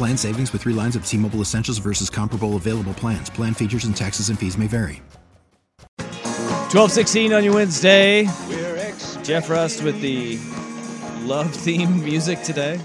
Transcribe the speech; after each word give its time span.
Plan 0.00 0.16
savings 0.16 0.50
with 0.50 0.62
three 0.62 0.72
lines 0.72 0.96
of 0.96 1.04
T 1.04 1.18
Mobile 1.18 1.42
Essentials 1.42 1.76
versus 1.76 2.08
comparable 2.08 2.56
available 2.56 2.94
plans. 2.94 3.28
Plan 3.28 3.52
features 3.52 3.84
and 3.84 3.94
taxes 3.94 4.30
and 4.30 4.38
fees 4.38 4.56
may 4.56 4.66
vary. 4.66 5.02
1216 5.98 7.34
on 7.34 7.44
your 7.44 7.52
Wednesday. 7.52 8.24
Jeff 9.22 9.50
Rust 9.50 9.82
with 9.82 10.00
the 10.00 10.38
love 11.26 11.54
theme 11.54 12.02
music 12.02 12.40
today 12.40 12.80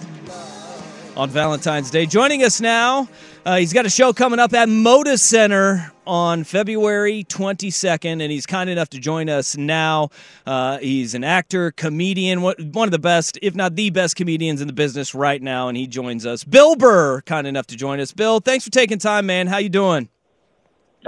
on 1.15 1.29
Valentine's 1.29 1.89
Day. 1.89 2.05
Joining 2.05 2.43
us 2.43 2.59
now, 2.59 3.07
uh, 3.45 3.55
he's 3.55 3.71
got 3.71 3.85
a 3.85 3.89
show 3.89 4.11
coming 4.11 4.37
up 4.37 4.51
at 4.51 4.67
Moda 4.67 5.17
Center 5.17 5.93
on 6.07 6.43
February 6.43 7.25
22nd, 7.27 8.21
and 8.21 8.31
he's 8.31 8.45
kind 8.45 8.69
enough 8.69 8.89
to 8.89 8.99
join 8.99 9.29
us 9.29 9.57
now. 9.57 10.09
Uh, 10.45 10.77
he's 10.77 11.13
an 11.13 11.23
actor, 11.23 11.71
comedian, 11.71 12.41
one 12.41 12.87
of 12.87 12.91
the 12.91 12.99
best, 12.99 13.37
if 13.41 13.55
not 13.55 13.75
the 13.75 13.89
best 13.89 14.15
comedians 14.15 14.61
in 14.61 14.67
the 14.67 14.73
business 14.73 15.15
right 15.15 15.41
now, 15.41 15.67
and 15.67 15.77
he 15.77 15.87
joins 15.87 16.25
us. 16.25 16.43
Bill 16.43 16.75
Burr, 16.75 17.21
kind 17.21 17.47
enough 17.47 17.67
to 17.67 17.75
join 17.75 17.99
us. 17.99 18.11
Bill, 18.11 18.39
thanks 18.39 18.65
for 18.65 18.71
taking 18.71 18.99
time, 18.99 19.25
man. 19.25 19.47
How 19.47 19.57
you 19.57 19.69
doing? 19.69 20.09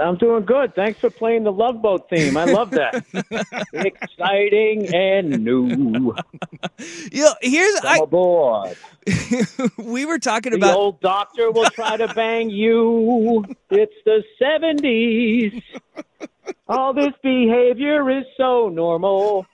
I'm 0.00 0.16
doing 0.16 0.44
good. 0.44 0.74
Thanks 0.74 1.00
for 1.00 1.10
playing 1.10 1.44
the 1.44 1.52
Love 1.52 1.82
Boat 1.82 2.08
theme. 2.08 2.36
I 2.36 2.44
love 2.44 2.70
that. 2.70 3.04
Exciting 3.72 4.94
and 4.94 5.44
new. 5.44 6.14
Yeah, 7.10 7.32
here's 7.40 7.80
Come 7.80 7.92
I, 7.92 7.98
aboard. 8.02 8.76
we 9.78 10.06
were 10.06 10.18
talking 10.18 10.54
about 10.54 10.66
The 10.66 10.72
about 10.72 10.78
old 10.78 11.00
doctor 11.00 11.50
will 11.50 11.70
try 11.70 11.96
to 11.96 12.08
bang 12.14 12.50
you. 12.50 13.44
It's 13.70 13.94
the 14.04 14.22
70s. 14.40 15.62
All 16.68 16.92
this 16.92 17.12
behavior 17.22 18.10
is 18.10 18.24
so 18.36 18.68
normal. 18.68 19.46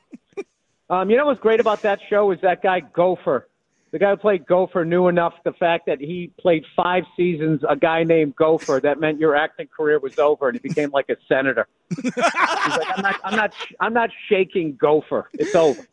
Um, 0.91 1.11
you 1.11 1.17
know 1.17 1.27
what's 1.27 1.41
great 1.41 1.61
about 1.61 1.83
that 1.83 1.99
show 2.11 2.31
is 2.31 2.41
that 2.43 2.63
guy 2.63 2.81
Gopher. 2.81 3.49
The 3.95 4.01
guy 4.01 4.11
who 4.11 4.17
played 4.17 4.45
Gopher 4.45 4.85
knew 4.85 5.07
enough 5.07 5.35
the 5.45 5.53
fact 5.53 5.87
that 5.87 6.01
he 6.01 6.33
played 6.41 6.65
five 6.75 7.05
seasons 7.17 7.61
a 7.69 7.77
guy 7.77 8.03
named 8.03 8.35
Gopher. 8.35 8.81
That 8.83 8.99
meant 8.99 9.21
your 9.21 9.37
acting 9.37 9.69
career 9.69 10.01
was 10.01 10.19
over, 10.19 10.49
and 10.49 10.59
he 10.61 10.69
became 10.69 10.91
like 10.91 11.09
a 11.11 11.17
senator. 11.29 11.69
He's 12.03 12.17
like, 12.17 12.89
I'm 12.99 13.03
not, 13.03 13.21
I'm 13.23 13.37
not, 13.37 13.55
I'm 13.79 13.95
not 13.95 14.11
shaking 14.29 14.75
Gopher. 14.75 15.31
It's 15.35 15.55
over. 15.55 15.87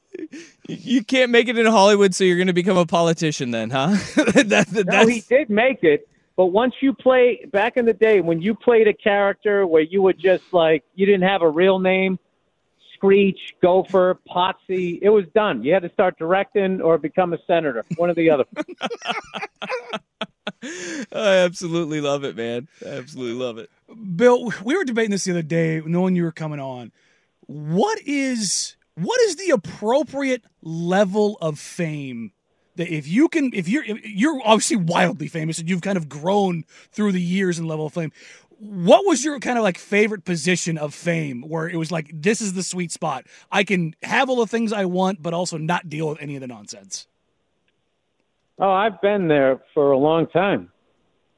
you 0.68 1.03
can't 1.03 1.30
make 1.30 1.48
it 1.48 1.59
in 1.59 1.68
Hollywood, 1.68 2.16
so 2.16 2.24
you're 2.24 2.38
going 2.38 2.48
to 2.48 2.53
become 2.53 2.76
a 2.76 2.88
politician 2.88 3.52
then, 3.52 3.70
huh? 3.70 3.90
that, 4.16 4.66
that- 4.72 4.88
No, 4.88 5.06
he 5.06 5.22
did 5.22 5.52
make 5.52 5.84
it. 5.84 6.08
But 6.36 6.47
once 6.47 6.74
you 6.81 6.94
play 6.96 7.46
back 7.53 7.78
in 7.78 7.86
the 7.86 7.94
day 7.94 8.20
when 8.20 8.42
you 8.42 8.56
played 8.56 8.88
a 8.88 8.94
character 8.96 9.68
where 9.68 9.84
you 9.84 10.02
were 10.02 10.14
just 10.14 10.46
like 10.52 10.84
you 10.96 11.06
didn't 11.06 11.30
have 11.30 11.44
a 11.44 11.50
real 11.50 11.78
name, 11.78 12.18
Screech, 13.02 13.56
Gopher, 13.64 14.20
Potsy, 14.30 15.00
it 15.02 15.10
was 15.10 15.26
done. 15.34 15.64
You 15.64 15.74
had 15.74 15.82
to 15.82 15.92
start 15.92 16.20
directing 16.20 16.82
or 16.82 17.00
become 17.00 17.34
a 17.34 17.40
senator, 17.48 17.84
one 17.98 18.12
or 18.12 18.14
the 18.14 18.30
other. 18.30 18.46
I 21.12 21.38
absolutely 21.38 22.00
love 22.00 22.24
it, 22.24 22.36
man. 22.36 22.68
I 22.86 22.90
absolutely 22.90 23.44
love 23.44 23.58
it. 23.58 23.72
Bill, 24.16 24.54
we 24.64 24.78
were 24.78 24.84
debating 24.84 25.10
this 25.10 25.24
the 25.24 25.32
other 25.32 25.42
day, 25.42 25.82
knowing 25.84 26.16
you 26.16 26.24
were 26.24 26.32
coming 26.32 26.60
on. 26.60 26.92
What 27.48 28.00
is 28.06 28.76
what 28.94 29.20
is 29.22 29.38
the 29.38 29.50
appropriate 29.50 30.44
level 30.62 31.40
of 31.42 31.58
fame 31.58 32.34
that 32.76 32.88
if 32.88 33.08
you 33.08 33.30
can, 33.30 33.52
if 33.54 33.68
you're 33.68 33.84
if 33.84 34.06
you're 34.06 34.40
obviously 34.46 34.78
wildly 34.78 35.28
famous 35.28 35.58
and 35.58 35.68
you've 35.68 35.82
kind 35.82 35.98
of 35.98 36.08
grown 36.08 36.66
through 36.92 37.14
the 37.14 37.22
years 37.22 37.58
in 37.58 37.68
level 37.68 37.88
of 37.88 37.94
fame. 37.94 38.12
What 38.64 39.08
was 39.08 39.26
your 39.26 39.40
kind 39.40 39.58
of 39.58 39.64
like 39.64 39.80
favorite 39.80 40.24
position 40.24 40.78
of 40.78 40.94
fame 40.94 41.42
where 41.42 41.68
it 41.68 41.78
was 41.78 41.92
like 41.92 42.12
this 42.14 42.42
is 42.42 42.54
the 42.54 42.62
sweet 42.62 42.92
spot? 42.92 43.26
I 43.52 43.64
can 43.64 43.96
have 44.04 44.30
all 44.30 44.36
the 44.36 44.46
things 44.46 44.72
I 44.72 44.86
want, 44.86 45.20
but 45.20 45.34
also 45.34 45.58
not 45.58 45.90
deal 45.90 46.08
with 46.10 46.22
any 46.22 46.36
of 46.36 46.42
the 46.42 46.48
nonsense. 46.48 47.08
Oh, 48.60 48.70
I've 48.70 49.02
been 49.02 49.28
there 49.28 49.62
for 49.74 49.90
a 49.92 49.98
long 49.98 50.28
time. 50.28 50.72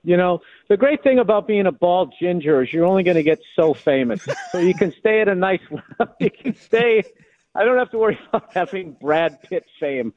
You 0.04 0.18
know, 0.18 0.42
the 0.68 0.76
great 0.76 1.02
thing 1.02 1.20
about 1.20 1.48
being 1.48 1.66
a 1.66 1.72
bald 1.72 2.14
ginger 2.20 2.62
is 2.62 2.74
you're 2.74 2.86
only 2.86 3.04
going 3.04 3.16
to 3.16 3.24
get 3.24 3.40
so 3.56 3.74
famous. 3.74 4.22
so 4.52 4.60
you 4.60 4.74
can 4.74 4.92
stay 4.92 5.22
at 5.22 5.30
a 5.30 5.36
nice, 5.36 5.62
you 6.20 6.30
can 6.30 6.54
stay, 6.56 7.04
I 7.56 7.64
don't 7.64 7.78
have 7.78 7.90
to 7.92 7.98
worry 7.98 8.20
about 8.28 8.54
having 8.54 8.98
Brad 9.00 9.42
Pitt 9.44 9.66
fame. 9.80 10.14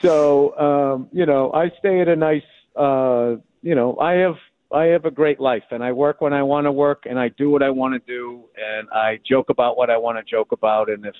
So, 0.00 0.58
um, 0.58 1.08
you 1.12 1.26
know, 1.26 1.52
I 1.52 1.70
stay 1.78 2.00
at 2.00 2.08
a 2.08 2.16
nice, 2.16 2.42
uh, 2.74 3.36
you 3.62 3.74
know, 3.74 3.98
I 3.98 4.12
have, 4.14 4.36
I 4.72 4.84
have 4.86 5.04
a 5.04 5.10
great 5.10 5.40
life 5.40 5.62
and 5.70 5.82
I 5.84 5.92
work 5.92 6.20
when 6.20 6.32
I 6.32 6.42
want 6.42 6.66
to 6.66 6.72
work 6.72 7.04
and 7.08 7.18
I 7.18 7.28
do 7.28 7.50
what 7.50 7.62
I 7.62 7.70
want 7.70 7.94
to 7.94 8.12
do 8.12 8.44
and 8.56 8.88
I 8.90 9.20
joke 9.28 9.50
about 9.50 9.76
what 9.76 9.90
I 9.90 9.96
want 9.96 10.18
to 10.18 10.24
joke 10.24 10.52
about. 10.52 10.90
And 10.90 11.04
if 11.06 11.14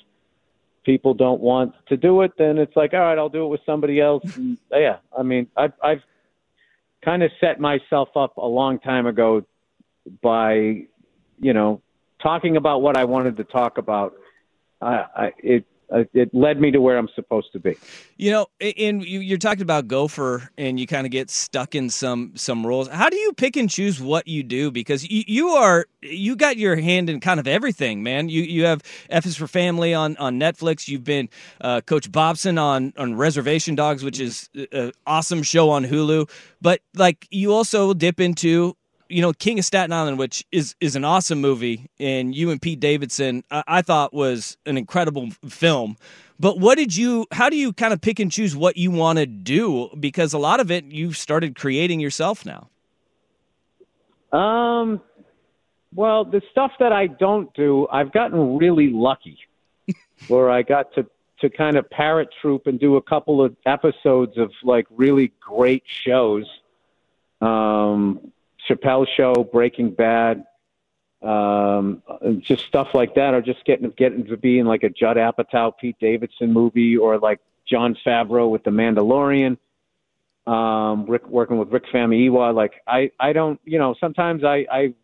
people 0.85 1.15
don't 1.15 1.41
want 1.41 1.75
to 1.89 1.97
do 1.97 2.23
it, 2.23 2.33
then 2.37 2.59
it's 2.59 2.75
like, 2.77 2.93
all 2.95 3.01
right, 3.01 3.19
I'll 3.19 3.29
do 3.29 3.45
it 3.45 3.49
with 3.49 3.61
somebody 3.67 4.01
else. 4.01 4.25
And, 4.37 4.59
yeah, 4.73 4.97
I 5.17 5.23
mean, 5.23 5.47
I've, 5.57 5.73
I've 5.83 6.03
kind 7.05 7.23
of 7.23 7.31
set 7.41 7.61
myself 7.61 8.09
up 8.17 8.37
a 8.37 8.47
long 8.47 8.79
time 8.79 9.07
ago 9.07 9.45
by, 10.23 10.87
you 11.39 11.53
know, 11.53 11.81
talking 12.23 12.57
about 12.57 12.83
what 12.83 12.97
I 12.97 13.05
wanted 13.05 13.37
to 13.37 13.45
talk 13.45 13.79
about. 13.79 14.15
I, 14.81 15.05
I, 15.17 15.33
it, 15.39 15.67
it 15.91 16.35
led 16.35 16.61
me 16.61 16.71
to 16.71 16.81
where 16.81 16.99
I'm 16.99 17.09
supposed 17.15 17.53
to 17.53 17.61
be. 17.61 17.77
You 18.17 18.31
know, 18.31 18.47
and 18.61 19.05
you, 19.05 19.21
you're 19.21 19.39
talking 19.39 19.63
about 19.63 19.89
Gopher, 19.89 20.51
and 20.57 20.79
you 20.79 20.87
kind 20.87 21.07
of 21.07 21.11
get 21.11 21.31
stuck 21.31 21.75
in 21.75 21.91
some 21.91 22.33
some 22.35 22.67
roles. 22.67 22.89
How 22.89 23.09
do 23.09 23.17
you 23.17 23.33
pick 23.33 23.57
and 23.57 23.69
choose 23.69 24.01
what 24.01 24.27
you 24.27 24.43
do? 24.43 24.71
Because 24.71 25.09
you, 25.09 25.25
you 25.27 25.49
are 25.51 25.87
you 26.01 26.37
got 26.37 26.57
your 26.57 26.77
hand 26.77 27.11
in 27.11 27.21
kind 27.21 27.41
of 27.41 27.47
everything, 27.47 28.03
man. 28.03 28.29
You 28.29 28.43
you 28.43 28.65
have 28.65 28.83
F 29.11 29.27
is 29.27 29.37
for 29.37 29.47
Family 29.47 29.95
on 29.95 30.17
on 30.19 30.39
Netflix. 30.39 30.89
You've 30.89 31.05
been 31.05 31.29
uh, 31.61 31.81
Coach 31.81 32.11
Bobson 32.11 32.59
on 32.59 32.93
on 32.97 33.17
Reservation 33.17 33.75
Dogs, 33.75 34.03
which 34.03 34.21
is 34.21 34.49
an 34.73 34.93
awesome 35.07 35.43
show 35.43 35.71
on 35.71 35.85
Hulu. 35.85 36.29
But 36.61 36.81
like 36.95 37.27
you 37.31 37.53
also 37.53 37.95
dip 37.95 38.21
into 38.21 38.77
you 39.09 39.23
know 39.23 39.33
King 39.33 39.59
of 39.59 39.65
Staten 39.65 39.93
Island, 39.93 40.19
which 40.19 40.45
is 40.53 40.75
is 40.81 40.97
an 40.97 41.05
awesome 41.05 41.41
movie, 41.41 41.91
and 41.99 42.35
you 42.35 42.51
and 42.51 42.61
Pete 42.61 42.81
Davidson, 42.81 43.45
I, 43.51 43.63
I 43.67 43.83
thought 43.83 44.13
was 44.13 44.57
an 44.67 44.77
incredible 44.77 45.31
film. 45.49 45.97
But 46.41 46.59
what 46.59 46.77
did 46.77 46.97
you? 46.97 47.27
How 47.33 47.49
do 47.49 47.57
you 47.57 47.73
kind 47.73 47.93
of 47.93 48.01
pick 48.01 48.19
and 48.19 48.31
choose 48.31 48.57
what 48.57 48.77
you 48.77 48.91
want 48.91 49.19
to 49.19 49.27
do? 49.27 49.89
Because 49.99 50.33
a 50.33 50.39
lot 50.39 50.61
of 50.61 50.71
it 50.71 50.85
you've 50.85 51.17
started 51.17 51.55
creating 51.57 52.01
yourself 52.01 52.45
now. 52.45 52.69
Um, 54.37 55.01
well, 55.95 56.25
the 56.25 56.43
stuff 56.51 56.73
that 56.81 56.93
I 56.93 57.07
don't 57.07 57.55
do, 57.55 57.87
I've 57.91 58.13
gotten 58.13 58.57
really 58.57 58.91
lucky, 58.91 59.39
where 60.29 60.51
I 60.51 60.63
got 60.63 60.93
to 60.95 61.07
to 61.41 61.51
kind 61.51 61.77
of 61.77 61.89
parrot 61.91 62.29
troop 62.41 62.67
and 62.67 62.81
do 62.81 62.97
a 62.97 63.03
couple 63.03 63.45
of 63.45 63.57
episodes 63.67 64.39
of 64.39 64.51
like 64.63 64.87
really 64.91 65.33
great 65.41 65.83
shows. 65.87 66.47
Um, 67.41 68.33
Chappelle 68.69 69.07
Show, 69.17 69.49
Breaking 69.53 69.91
Bad, 69.91 70.45
um, 71.23 72.03
just 72.41 72.67
stuff 72.67 72.89
like 72.95 73.15
that, 73.15 73.35
or 73.35 73.41
just 73.41 73.65
getting 73.65 73.91
getting 73.97 74.27
to 74.27 74.37
be 74.37 74.59
in 74.59 74.67
like 74.67 74.83
a 74.83 74.91
Judd 74.91 75.17
Apatow, 75.17 75.73
Pete 75.79 75.97
Davidson 76.01 76.53
movie, 76.53 76.97
or 76.97 77.19
like 77.19 77.41
Jon 77.67 77.97
Favreau 78.07 78.51
with 78.51 78.63
The 78.65 78.71
Mandalorian. 78.71 79.57
Um, 80.47 81.07
Rick 81.07 81.27
working 81.27 81.57
with 81.57 81.71
Rick 81.71 81.85
Famuyiwa. 81.93 82.55
Like 82.55 82.75
I, 82.87 83.11
I 83.19 83.33
don't, 83.33 83.59
you 83.65 83.79
know, 83.79 83.95
sometimes 83.99 84.45
I, 84.45 84.67
I, 84.71 84.95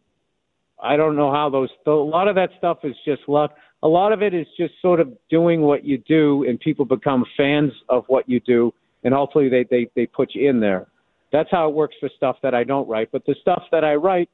I 0.83 0.97
don't 0.97 1.17
know 1.17 1.33
how 1.33 1.49
those. 1.49 1.71
A 1.87 1.91
lot 1.91 2.29
of 2.29 2.35
that 2.35 2.51
stuff 2.59 2.79
is 2.85 2.95
just 3.07 3.23
luck. 3.27 3.57
A 3.83 3.89
lot 3.89 4.13
of 4.13 4.23
it 4.23 4.35
is 4.35 4.47
just 4.59 4.75
sort 4.83 5.01
of 5.01 5.11
doing 5.31 5.63
what 5.63 5.85
you 5.85 5.97
do, 5.97 6.45
and 6.47 6.61
people 6.61 6.85
become 6.85 7.25
fans 7.37 7.73
of 7.89 8.05
what 8.09 8.29
you 8.29 8.41
do, 8.41 8.75
and 9.03 9.15
hopefully 9.15 9.49
they 9.49 9.65
they 9.65 9.91
they 9.97 10.05
put 10.05 10.35
you 10.35 10.51
in 10.51 10.61
there. 10.61 10.87
That's 11.33 11.51
how 11.51 11.69
it 11.69 11.75
works 11.75 11.95
for 12.01 12.11
stuff 12.17 12.37
that 12.43 12.55
I 12.55 12.65
don't 12.65 12.89
write. 12.89 13.11
But 13.13 13.25
the 13.27 13.37
stuff 13.41 13.63
that 13.73 13.85
I 13.85 13.95
write 13.95 14.31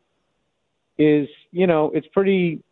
is, 0.98 1.28
you 1.52 1.66
know, 1.66 1.90
it's 1.94 2.06
pretty. 2.12 2.62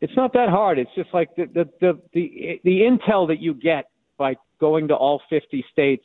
It's 0.00 0.12
not 0.16 0.32
that 0.34 0.48
hard. 0.48 0.78
It's 0.78 0.90
just 0.94 1.10
like 1.12 1.34
the 1.36 1.46
the 1.46 1.68
the 1.80 2.00
the, 2.12 2.60
the 2.64 2.80
intel 2.80 3.26
that 3.28 3.40
you 3.40 3.54
get 3.54 3.90
by 4.16 4.36
going 4.60 4.88
to 4.88 4.94
all 4.94 5.22
50 5.30 5.64
states 5.72 6.04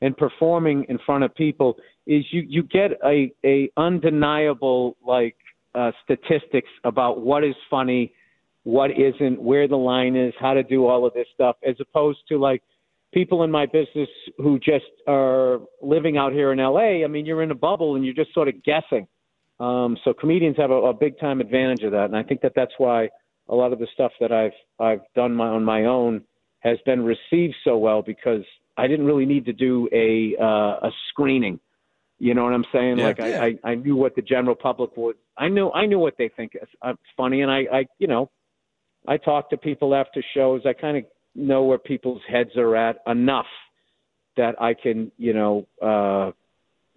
and 0.00 0.16
performing 0.16 0.86
in 0.88 0.98
front 1.04 1.24
of 1.24 1.34
people 1.34 1.76
is 2.06 2.24
you 2.30 2.42
you 2.48 2.62
get 2.62 2.92
a 3.04 3.32
a 3.44 3.70
undeniable 3.76 4.96
like 5.06 5.36
uh, 5.74 5.92
statistics 6.04 6.70
about 6.84 7.20
what 7.20 7.44
is 7.44 7.54
funny, 7.68 8.12
what 8.64 8.90
isn't, 8.90 9.40
where 9.40 9.68
the 9.68 9.76
line 9.76 10.16
is, 10.16 10.34
how 10.40 10.54
to 10.54 10.62
do 10.62 10.86
all 10.86 11.06
of 11.06 11.14
this 11.14 11.26
stuff, 11.34 11.56
as 11.66 11.76
opposed 11.80 12.18
to 12.28 12.38
like 12.38 12.62
people 13.12 13.42
in 13.42 13.50
my 13.50 13.66
business 13.66 14.08
who 14.38 14.58
just 14.58 14.84
are 15.06 15.60
living 15.82 16.16
out 16.16 16.32
here 16.32 16.52
in 16.52 16.58
LA. 16.58 17.04
I 17.04 17.06
mean, 17.06 17.26
you're 17.26 17.42
in 17.42 17.50
a 17.50 17.56
bubble 17.56 17.96
and 17.96 18.04
you're 18.04 18.14
just 18.14 18.32
sort 18.34 18.48
of 18.48 18.62
guessing. 18.62 19.06
Um, 19.58 19.96
so 20.04 20.14
comedians 20.14 20.56
have 20.56 20.70
a, 20.70 20.74
a 20.74 20.94
big 20.94 21.18
time 21.18 21.40
advantage 21.40 21.82
of 21.82 21.92
that, 21.92 22.06
and 22.06 22.16
I 22.16 22.22
think 22.22 22.40
that 22.40 22.52
that's 22.56 22.72
why 22.78 23.10
a 23.48 23.54
lot 23.54 23.72
of 23.72 23.78
the 23.78 23.88
stuff 23.92 24.12
that 24.20 24.32
I've 24.32 24.52
I've 24.78 25.02
done 25.14 25.34
my, 25.34 25.48
on 25.48 25.64
my 25.64 25.84
own 25.84 26.22
has 26.60 26.78
been 26.86 27.04
received 27.04 27.56
so 27.64 27.76
well 27.76 28.00
because 28.00 28.44
I 28.78 28.86
didn't 28.86 29.04
really 29.04 29.26
need 29.26 29.44
to 29.46 29.52
do 29.52 29.86
a 29.92 30.34
uh, 30.40 30.88
a 30.88 30.90
screening. 31.10 31.60
You 32.18 32.34
know 32.34 32.44
what 32.44 32.54
I'm 32.54 32.64
saying? 32.72 32.98
Yeah, 32.98 33.04
like 33.04 33.18
yeah. 33.18 33.42
I, 33.42 33.44
I 33.64 33.72
I 33.72 33.74
knew 33.74 33.96
what 33.96 34.16
the 34.16 34.22
general 34.22 34.54
public 34.54 34.96
would. 34.96 35.16
I 35.36 35.48
knew 35.48 35.70
I 35.70 35.84
knew 35.84 35.98
what 35.98 36.14
they 36.16 36.30
think 36.34 36.52
is 36.54 36.68
uh, 36.80 36.94
funny, 37.16 37.42
and 37.42 37.50
I 37.50 37.64
I 37.70 37.86
you 37.98 38.06
know 38.06 38.30
I 39.06 39.18
talk 39.18 39.50
to 39.50 39.58
people 39.58 39.94
after 39.94 40.24
shows. 40.34 40.62
I 40.64 40.72
kind 40.72 40.96
of 40.96 41.04
know 41.34 41.64
where 41.64 41.78
people's 41.78 42.22
heads 42.28 42.56
are 42.56 42.76
at 42.76 42.98
enough 43.06 43.46
that 44.36 44.60
I 44.60 44.74
can 44.74 45.10
you 45.16 45.32
know 45.32 45.66
uh 45.82 46.32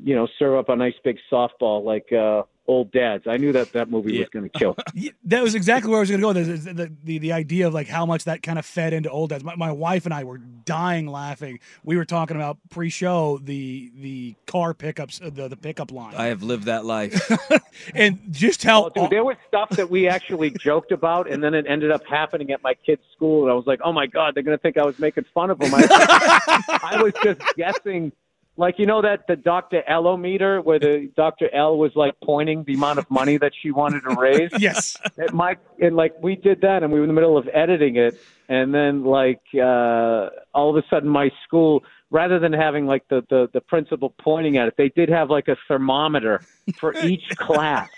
you 0.04 0.16
know 0.16 0.28
serve 0.40 0.58
up 0.58 0.70
a 0.70 0.76
nice 0.76 0.94
big 1.04 1.18
softball 1.32 1.84
like 1.84 2.12
uh 2.12 2.44
old 2.68 2.92
dads. 2.92 3.26
I 3.28 3.38
knew 3.38 3.52
that 3.52 3.74
that 3.74 3.90
movie 3.90 4.14
Yeah. 4.14 4.20
was 4.22 4.30
going 4.30 4.50
to 4.50 4.58
kill. 4.60 4.76
That 5.26 5.42
was 5.42 5.56
exactly 5.56 5.90
where 5.90 6.00
I 6.00 6.02
was 6.02 6.10
going 6.10 6.22
to 6.22 6.28
go. 6.28 6.34
The, 6.34 6.74
the, 6.74 6.92
the, 7.04 7.18
the 7.18 7.34
idea 7.34 7.66
of 7.68 7.74
like 7.74 7.88
how 7.88 8.06
much 8.06 8.26
that 8.26 8.44
kind 8.44 8.60
of 8.60 8.66
fed 8.66 8.94
into 8.94 9.10
old 9.10 9.30
dads. 9.32 9.44
My, 9.44 9.56
my 9.56 9.72
wife 9.72 10.06
and 10.06 10.14
I 10.14 10.24
were 10.26 10.38
dying 10.38 11.08
laughing. 11.08 11.60
We 11.84 11.98
were 11.98 12.06
talking 12.06 12.36
about 12.38 12.58
pre-show 12.70 13.40
the 13.40 13.92
the 13.96 14.36
car 14.46 14.74
pickups, 14.74 15.22
uh, 15.22 15.30
the 15.34 15.48
the 15.48 15.58
pickup 15.58 15.92
line, 15.92 16.14
I 16.16 16.26
have 16.28 16.44
lived 16.44 16.66
that 16.66 16.86
life. 16.86 17.32
and 17.96 18.20
just 18.32 18.64
how 18.64 18.86
Oh, 18.86 18.90
dude, 18.90 19.10
there 19.10 19.24
was 19.24 19.38
stuff 19.48 19.70
that 19.72 19.90
we 19.90 20.08
actually 20.08 20.52
joked 20.60 20.92
about, 20.92 21.30
and 21.30 21.44
then 21.44 21.54
it 21.54 21.66
ended 21.68 21.92
up 21.92 22.06
happening 22.06 22.52
at 22.52 22.62
my 22.64 22.74
kid's 22.74 23.02
school, 23.16 23.44
and 23.44 23.52
I 23.52 23.56
was 23.56 23.66
like, 23.66 23.80
"Oh 23.84 23.92
my 23.92 24.06
god, 24.08 24.36
they're 24.36 24.44
gonna 24.44 24.58
think 24.58 24.78
I 24.78 24.86
was 24.86 25.00
making 25.00 25.26
fun 25.34 25.50
of 25.50 25.60
them." 25.60 25.72
I, 25.74 26.80
I 26.94 27.02
was 27.04 27.14
just 27.24 27.42
guessing, 27.58 28.12
like 28.56 28.78
you 28.78 28.86
know 28.86 29.02
that 29.02 29.26
the 29.28 29.36
Dr. 29.36 29.82
L 29.88 30.16
meter, 30.16 30.62
where 30.62 30.78
the 30.78 31.10
Dr. 31.16 31.54
L 31.54 31.78
was 31.78 31.92
like 31.96 32.14
pointing 32.24 32.64
the 32.66 32.76
amount 32.76 33.00
of 33.00 33.10
money 33.10 33.38
that 33.38 33.52
she 33.60 33.72
wanted 33.72 34.02
to 34.02 34.16
raise. 34.16 34.52
yes, 34.60 34.98
And 35.18 35.34
my 35.34 35.58
and 35.82 35.96
like 35.96 36.14
we 36.22 36.36
did 36.36 36.62
that, 36.62 36.84
and 36.84 36.92
we 36.92 37.00
were 37.00 37.06
in 37.06 37.08
the 37.08 37.16
middle 37.16 37.38
of 37.38 37.50
editing 37.52 37.96
it, 37.96 38.16
and 38.50 38.74
then 38.74 39.04
like 39.04 39.42
uh, 39.56 40.30
all 40.54 40.70
of 40.70 40.76
a 40.76 40.84
sudden, 40.88 41.10
my 41.10 41.32
school, 41.44 41.84
rather 42.12 42.38
than 42.38 42.54
having 42.54 42.86
like 42.86 43.08
the 43.10 43.26
the 43.30 43.50
the 43.54 43.62
principal 43.62 44.14
pointing 44.22 44.58
at 44.58 44.68
it, 44.68 44.76
they 44.78 44.90
did 44.90 45.10
have 45.10 45.32
like 45.32 45.48
a 45.48 45.58
thermometer 45.68 46.42
for 46.78 46.94
each 47.04 47.30
class. 47.38 47.90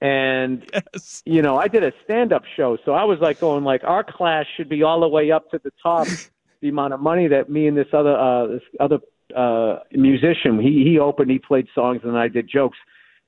And 0.00 0.68
yes. 0.72 1.22
you 1.24 1.42
know, 1.42 1.56
I 1.56 1.68
did 1.68 1.84
a 1.84 1.92
stand-up 2.04 2.42
show, 2.56 2.78
so 2.84 2.92
I 2.92 3.04
was 3.04 3.20
like 3.20 3.38
going 3.38 3.62
like 3.62 3.84
our 3.84 4.02
class 4.02 4.46
should 4.56 4.68
be 4.68 4.82
all 4.82 5.00
the 5.00 5.08
way 5.08 5.30
up 5.30 5.50
to 5.52 5.60
the 5.62 5.70
top. 5.82 6.08
the 6.60 6.68
amount 6.68 6.92
of 6.92 7.00
money 7.00 7.26
that 7.26 7.48
me 7.48 7.66
and 7.66 7.76
this 7.76 7.86
other 7.92 8.14
uh, 8.14 8.46
this 8.46 8.62
other 8.78 8.98
uh, 9.36 9.80
musician 9.92 10.60
he 10.60 10.84
he 10.84 10.98
opened, 10.98 11.30
he 11.30 11.38
played 11.38 11.66
songs, 11.74 12.00
and 12.04 12.16
I 12.16 12.28
did 12.28 12.48
jokes. 12.48 12.78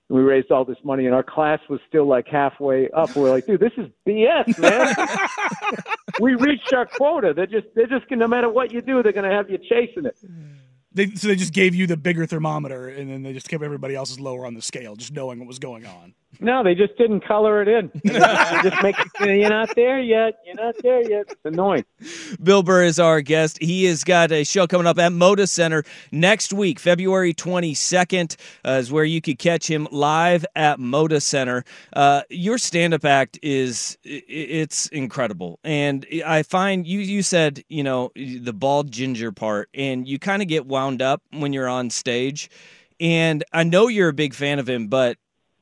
And 0.09 0.19
we 0.19 0.25
raised 0.25 0.51
all 0.51 0.65
this 0.65 0.79
money, 0.85 1.07
and 1.07 1.15
our 1.15 1.23
class 1.23 1.61
was 1.69 1.81
still 1.89 2.07
like 2.07 2.27
halfway 2.29 2.91
up. 2.91 3.15
We're 3.17 3.31
like, 3.31 3.47
dude, 3.47 3.61
this 3.61 3.73
is 3.77 3.87
BS, 4.07 4.59
man. 4.59 4.95
we 6.21 6.35
reached 6.35 6.73
our 6.73 6.87
quota. 6.87 7.33
They're 7.35 7.47
just 7.47 7.67
they're 7.75 7.87
just 7.87 8.09
going 8.09 8.19
no 8.19 8.29
matter 8.29 8.49
what 8.49 8.73
you 8.73 8.81
do, 8.81 9.03
they're 9.03 9.13
gonna 9.13 9.35
have 9.35 9.49
you 9.51 9.59
chasing 9.59 10.07
it. 10.07 10.17
They, 10.95 11.11
so 11.11 11.29
they 11.29 11.37
just 11.37 11.53
gave 11.53 11.75
you 11.75 11.87
the 11.87 11.97
bigger 11.97 12.27
thermometer, 12.27 12.89
and 12.89 13.11
then 13.11 13.23
they 13.23 13.33
just 13.33 13.49
kept 13.49 13.63
everybody 13.63 13.95
else's 13.95 14.21
lower 14.21 14.47
on 14.47 14.55
the 14.55 14.63
scale, 14.63 14.97
just 14.97 15.13
knowing 15.13 15.39
what 15.39 15.49
was 15.49 15.59
going 15.59 15.87
on. 15.87 16.15
No, 16.41 16.65
they 16.65 16.75
just 16.75 16.97
didn't 16.97 17.21
color 17.27 17.61
it 17.61 17.69
in. 17.69 17.91
They 18.05 18.71
just 18.71 18.83
make 18.83 18.97
you 19.21 19.27
you're 19.33 19.51
not 19.51 19.75
there 19.77 20.01
yet. 20.01 20.39
You're 20.47 20.55
not 20.55 20.75
there 20.83 21.03
yet. 21.09 21.27
It's 21.31 21.41
annoying. 21.45 21.85
Bill 22.43 22.63
Burr 22.63 22.85
is 22.85 22.99
our 22.99 23.21
guest. 23.21 23.59
He 23.61 23.85
has 23.85 24.03
got 24.03 24.33
a 24.33 24.43
show 24.43 24.67
coming 24.67 24.87
up 24.87 24.99
at 24.99 25.13
Moda 25.13 25.47
Center 25.49 25.85
next 26.11 26.53
week, 26.55 26.79
February 26.81 27.35
22nd, 27.35 28.37
uh, 28.65 28.71
is 28.73 28.91
where 28.91 29.05
you 29.05 29.21
could 29.21 29.39
catch 29.39 29.71
him 29.71 29.87
live 29.91 30.45
at 30.57 30.79
Moda 30.79 31.21
Center. 31.21 31.65
Uh, 31.93 32.23
your 32.31 32.57
stand-up 32.59 33.05
act 33.05 33.39
is 33.43 33.99
i- 34.07 34.09
i- 34.09 34.23
it's 34.29 34.87
incredible, 34.89 35.61
and 35.65 36.07
I 36.25 36.43
find 36.45 36.87
you 36.87 37.01
you 37.01 37.23
said 37.23 37.63
you 37.69 37.83
know 37.83 38.11
the 38.17 38.53
bald 38.55 38.91
ginger 38.91 39.33
part, 39.33 39.69
and 39.75 40.09
you 40.09 40.19
kind 40.19 40.41
of 40.43 40.49
get 40.49 40.67
wound 40.83 41.03
up 41.03 41.23
when 41.31 41.53
you're 41.53 41.69
on 41.69 41.91
stage. 41.91 42.51
And 43.01 43.45
I 43.53 43.65
know 43.65 43.89
you're 43.89 44.09
a 44.09 44.15
big 44.15 44.35
fan 44.35 44.59
of 44.59 44.69
him, 44.69 44.89
but 44.89 45.17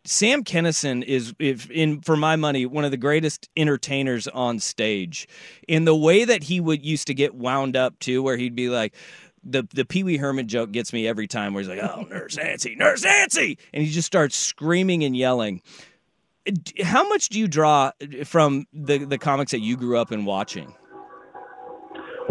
Sam 0.05 0.45
Kinison 0.45 1.03
is, 1.05 1.35
if 1.39 1.71
in 1.71 2.01
for 2.01 2.17
my 2.17 2.37
money, 2.37 2.67
one 2.67 2.85
of 2.85 2.91
the 2.91 2.97
greatest 2.97 3.49
entertainers 3.57 4.27
on 4.29 4.59
stage. 4.59 5.29
In 5.69 5.85
the 5.85 5.95
way 5.95 6.25
that 6.25 6.45
he 6.45 6.61
would 6.61 6.85
used 6.85 7.07
to 7.09 7.15
get 7.15 7.35
wound 7.35 7.77
up 7.77 7.99
too, 7.99 8.23
where 8.23 8.37
he'd 8.37 8.55
be 8.55 8.69
like, 8.69 8.95
the 9.43 9.67
the 9.75 9.85
Pee 9.85 10.05
Wee 10.05 10.19
Herman 10.19 10.49
joke 10.49 10.71
gets 10.73 10.93
me 10.93 11.07
every 11.07 11.27
time, 11.27 11.55
where 11.55 11.63
he's 11.63 11.69
like, 11.69 11.83
"Oh, 11.83 12.03
Nurse 12.03 12.37
Nancy, 12.37 12.75
Nurse 12.77 13.05
Nancy," 13.05 13.57
and 13.73 13.83
he 13.83 13.91
just 13.91 14.07
starts 14.07 14.37
screaming 14.37 15.03
and 15.03 15.17
yelling. 15.17 15.63
How 16.83 17.09
much 17.09 17.31
do 17.31 17.39
you 17.39 17.49
draw 17.49 17.93
from 18.25 18.67
the 18.75 18.99
the 18.99 19.17
comics 19.17 19.53
that 19.53 19.61
you 19.61 19.79
grew 19.79 19.97
up 19.97 20.13
in 20.13 20.27
watching? 20.27 20.75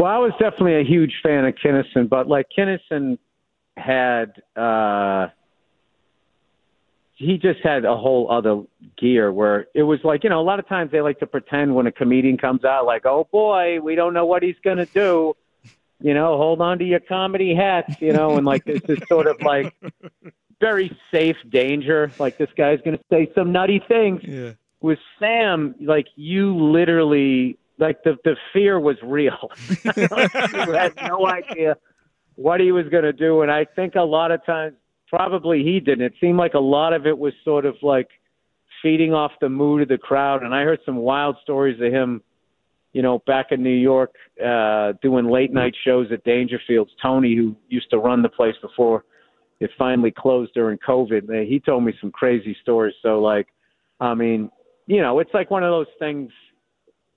Well, 0.00 0.10
I 0.10 0.16
was 0.16 0.32
definitely 0.38 0.76
a 0.80 0.82
huge 0.84 1.12
fan 1.22 1.44
of 1.44 1.54
Kinison, 1.62 2.08
but 2.08 2.26
like 2.26 2.46
Kinison 2.56 3.18
had, 3.76 4.32
uh, 4.56 5.26
he 7.16 7.36
just 7.36 7.60
had 7.62 7.84
a 7.84 7.94
whole 7.94 8.30
other 8.30 8.62
gear 8.98 9.30
where 9.30 9.66
it 9.74 9.82
was 9.82 9.98
like, 10.02 10.24
you 10.24 10.30
know, 10.30 10.40
a 10.40 10.42
lot 10.42 10.58
of 10.58 10.66
times 10.66 10.90
they 10.90 11.02
like 11.02 11.18
to 11.18 11.26
pretend 11.26 11.74
when 11.74 11.86
a 11.86 11.92
comedian 11.92 12.38
comes 12.38 12.64
out, 12.64 12.86
like, 12.86 13.04
oh 13.04 13.28
boy, 13.30 13.78
we 13.82 13.94
don't 13.94 14.14
know 14.14 14.24
what 14.24 14.42
he's 14.42 14.56
going 14.64 14.78
to 14.78 14.86
do. 14.86 15.34
You 16.00 16.14
know, 16.14 16.38
hold 16.38 16.62
on 16.62 16.78
to 16.78 16.84
your 16.86 17.00
comedy 17.00 17.54
hats, 17.54 17.90
you 18.00 18.14
know, 18.14 18.38
and 18.38 18.46
like 18.46 18.64
this 18.64 18.80
is 18.88 18.96
sort 19.06 19.26
of 19.26 19.36
like 19.42 19.70
very 20.60 20.90
safe 21.12 21.36
danger. 21.50 22.14
Like 22.18 22.38
this 22.38 22.48
guy's 22.56 22.80
going 22.86 22.96
to 22.96 23.04
say 23.12 23.30
some 23.34 23.52
nutty 23.52 23.82
things 23.86 24.22
Yeah. 24.24 24.52
with 24.80 24.98
Sam, 25.18 25.74
like 25.78 26.06
you 26.16 26.56
literally, 26.56 27.58
like 27.80 28.02
the 28.04 28.16
the 28.24 28.36
fear 28.52 28.78
was 28.78 28.96
real. 29.02 29.50
You 29.84 30.72
had 30.72 30.94
no 31.08 31.26
idea 31.26 31.76
what 32.36 32.60
he 32.60 32.72
was 32.72 32.86
going 32.88 33.04
to 33.04 33.12
do, 33.12 33.42
and 33.42 33.50
I 33.50 33.64
think 33.64 33.94
a 33.94 34.02
lot 34.02 34.30
of 34.30 34.44
times, 34.44 34.74
probably 35.08 35.62
he 35.62 35.80
didn't. 35.80 36.02
It 36.02 36.14
seemed 36.20 36.38
like 36.38 36.54
a 36.54 36.60
lot 36.60 36.92
of 36.92 37.06
it 37.06 37.18
was 37.18 37.32
sort 37.44 37.64
of 37.64 37.76
like 37.82 38.08
feeding 38.82 39.12
off 39.12 39.32
the 39.40 39.48
mood 39.48 39.82
of 39.82 39.88
the 39.88 39.98
crowd, 39.98 40.42
and 40.42 40.54
I 40.54 40.62
heard 40.62 40.80
some 40.86 40.96
wild 40.96 41.36
stories 41.42 41.80
of 41.80 41.92
him. 41.92 42.22
You 42.92 43.02
know, 43.02 43.22
back 43.24 43.52
in 43.52 43.62
New 43.62 43.70
York, 43.70 44.14
uh, 44.44 44.94
doing 45.00 45.30
late 45.30 45.52
night 45.52 45.74
shows 45.84 46.08
at 46.12 46.24
Dangerfield's. 46.24 46.90
Tony, 47.00 47.36
who 47.36 47.54
used 47.68 47.88
to 47.90 47.98
run 47.98 48.20
the 48.20 48.28
place 48.28 48.56
before 48.60 49.04
it 49.60 49.70
finally 49.78 50.10
closed 50.10 50.52
during 50.54 50.76
COVID, 50.78 51.46
he 51.46 51.60
told 51.60 51.84
me 51.84 51.92
some 52.00 52.10
crazy 52.10 52.56
stories. 52.62 52.94
So, 53.00 53.20
like, 53.20 53.46
I 54.00 54.14
mean, 54.14 54.50
you 54.86 55.00
know, 55.00 55.20
it's 55.20 55.32
like 55.32 55.50
one 55.50 55.62
of 55.62 55.70
those 55.70 55.86
things. 55.98 56.32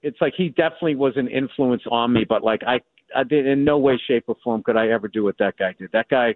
It's 0.04 0.18
like 0.22 0.34
he 0.36 0.50
definitely 0.50 0.96
was 0.96 1.14
an 1.16 1.28
influence 1.30 1.82
on 1.90 2.14
me, 2.14 2.26
but 2.28 2.44
like 2.44 2.62
I, 2.68 2.82
I 3.16 3.24
did 3.24 3.48
in 3.48 3.64
no 3.64 3.78
way, 3.78 4.00
shape, 4.08 4.26
or 4.28 4.36
form 4.44 4.62
could 4.62 4.76
I 4.76 4.90
ever 4.90 5.08
do 5.08 5.24
what 5.24 5.38
that 5.40 5.58
guy 5.58 5.74
did. 5.80 5.90
That 5.94 6.10
guy 6.10 6.36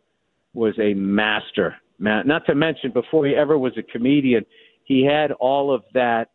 was 0.53 0.74
a 0.79 0.93
master, 0.93 1.75
man. 2.00 2.25
Not 2.25 2.45
to 2.47 2.55
mention, 2.55 2.91
before 2.91 3.25
he 3.25 3.36
ever 3.36 3.57
was 3.57 3.74
a 3.77 3.83
comedian, 3.83 4.45
he 4.86 5.03
had 5.03 5.33
all 5.33 5.74
of 5.74 5.83
that 5.93 6.29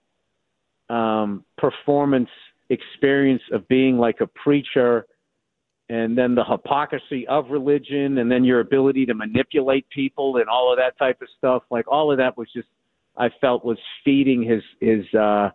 um, 0.91 1.45
performance 1.57 2.29
experience 2.69 3.43
of 3.53 3.67
being 3.69 3.97
like 3.97 4.21
a 4.21 4.27
preacher, 4.27 5.07
and 5.89 6.17
then 6.17 6.35
the 6.35 6.45
hypocrisy 6.45 7.27
of 7.29 7.51
religion, 7.51 8.19
and 8.19 8.31
then 8.31 8.45
your 8.45 8.61
ability 8.61 9.07
to 9.07 9.15
manipulate 9.15 9.89
people 9.89 10.37
and 10.37 10.49
all 10.49 10.71
of 10.71 10.79
that 10.79 10.99
type 10.99 11.21
of 11.23 11.29
stuff. 11.39 11.63
Like 11.71 11.87
all 11.91 12.13
of 12.13 12.19
that 12.19 12.37
was 12.37 12.49
just 12.55 12.69
I 13.17 13.31
felt 13.41 13.65
was 13.65 13.79
feeding 14.05 14.43
his 14.43 14.63
his 14.81 15.05
uh, 15.15 15.51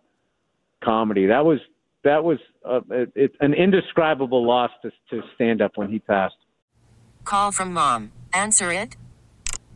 comedy. 0.82 1.26
That 1.26 1.44
was 1.44 1.60
that 2.04 2.24
was 2.24 2.38
uh, 2.68 2.80
it, 2.90 3.12
it's 3.14 3.36
an 3.40 3.54
indescribable 3.54 4.46
loss 4.46 4.70
to 4.82 4.90
to 5.10 5.22
stand 5.34 5.62
up 5.62 5.72
when 5.76 5.90
he 5.90 5.98
passed. 5.98 6.36
Call 7.24 7.52
from 7.52 7.72
mom. 7.72 8.12
Answer 8.32 8.72
it. 8.72 8.96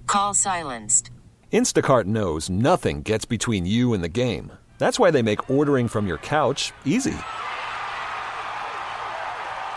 Call 0.07 0.35
silenced. 0.35 1.11
Instacart 1.53 2.07
knows 2.07 2.49
nothing 2.49 3.03
gets 3.03 3.27
between 3.27 3.67
you 3.67 3.93
and 3.93 4.03
the 4.03 4.09
game. 4.09 4.53
That's 4.79 4.99
why 4.99 5.11
they 5.11 5.23
make 5.23 5.51
ordering 5.51 5.87
from 5.87 6.07
your 6.07 6.19
couch 6.19 6.73
easy. 6.85 7.15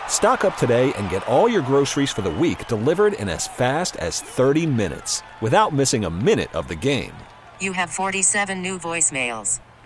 Stock 0.08 0.44
up 0.44 0.56
today 0.56 0.92
and 0.94 1.10
get 1.10 1.26
all 1.28 1.48
your 1.48 1.62
groceries 1.62 2.10
for 2.10 2.22
the 2.22 2.30
week 2.30 2.66
delivered 2.66 3.12
in 3.12 3.28
as 3.28 3.46
fast 3.46 3.96
as 3.96 4.20
30 4.22 4.66
minutes 4.66 5.22
without 5.40 5.74
missing 5.74 6.04
a 6.04 6.10
minute 6.10 6.54
of 6.54 6.66
the 6.66 6.74
game. 6.74 7.12
You 7.60 7.72
have 7.72 7.90
47 7.90 8.62
new 8.62 8.78
voicemails. 8.78 9.60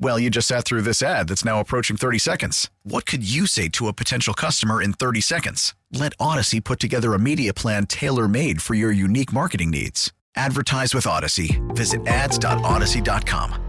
Well, 0.00 0.18
you 0.18 0.30
just 0.30 0.46
sat 0.48 0.64
through 0.64 0.82
this 0.82 1.02
ad 1.02 1.28
that's 1.28 1.44
now 1.44 1.58
approaching 1.58 1.96
30 1.96 2.18
seconds. 2.18 2.70
What 2.84 3.04
could 3.04 3.28
you 3.28 3.46
say 3.46 3.68
to 3.70 3.88
a 3.88 3.92
potential 3.92 4.32
customer 4.32 4.80
in 4.80 4.92
30 4.92 5.20
seconds? 5.20 5.74
Let 5.92 6.16
Audacy 6.18 6.62
put 6.62 6.78
together 6.78 7.14
a 7.14 7.18
media 7.18 7.52
plan 7.52 7.86
tailor 7.86 8.28
made 8.28 8.62
for 8.62 8.74
your 8.74 8.92
unique 8.92 9.32
marketing 9.32 9.70
needs. 9.72 10.12
Advertise 10.36 10.94
with 10.94 11.04
Audacy. 11.04 11.58
Visit 11.74 12.06
ads.audacy.com. 12.06 13.64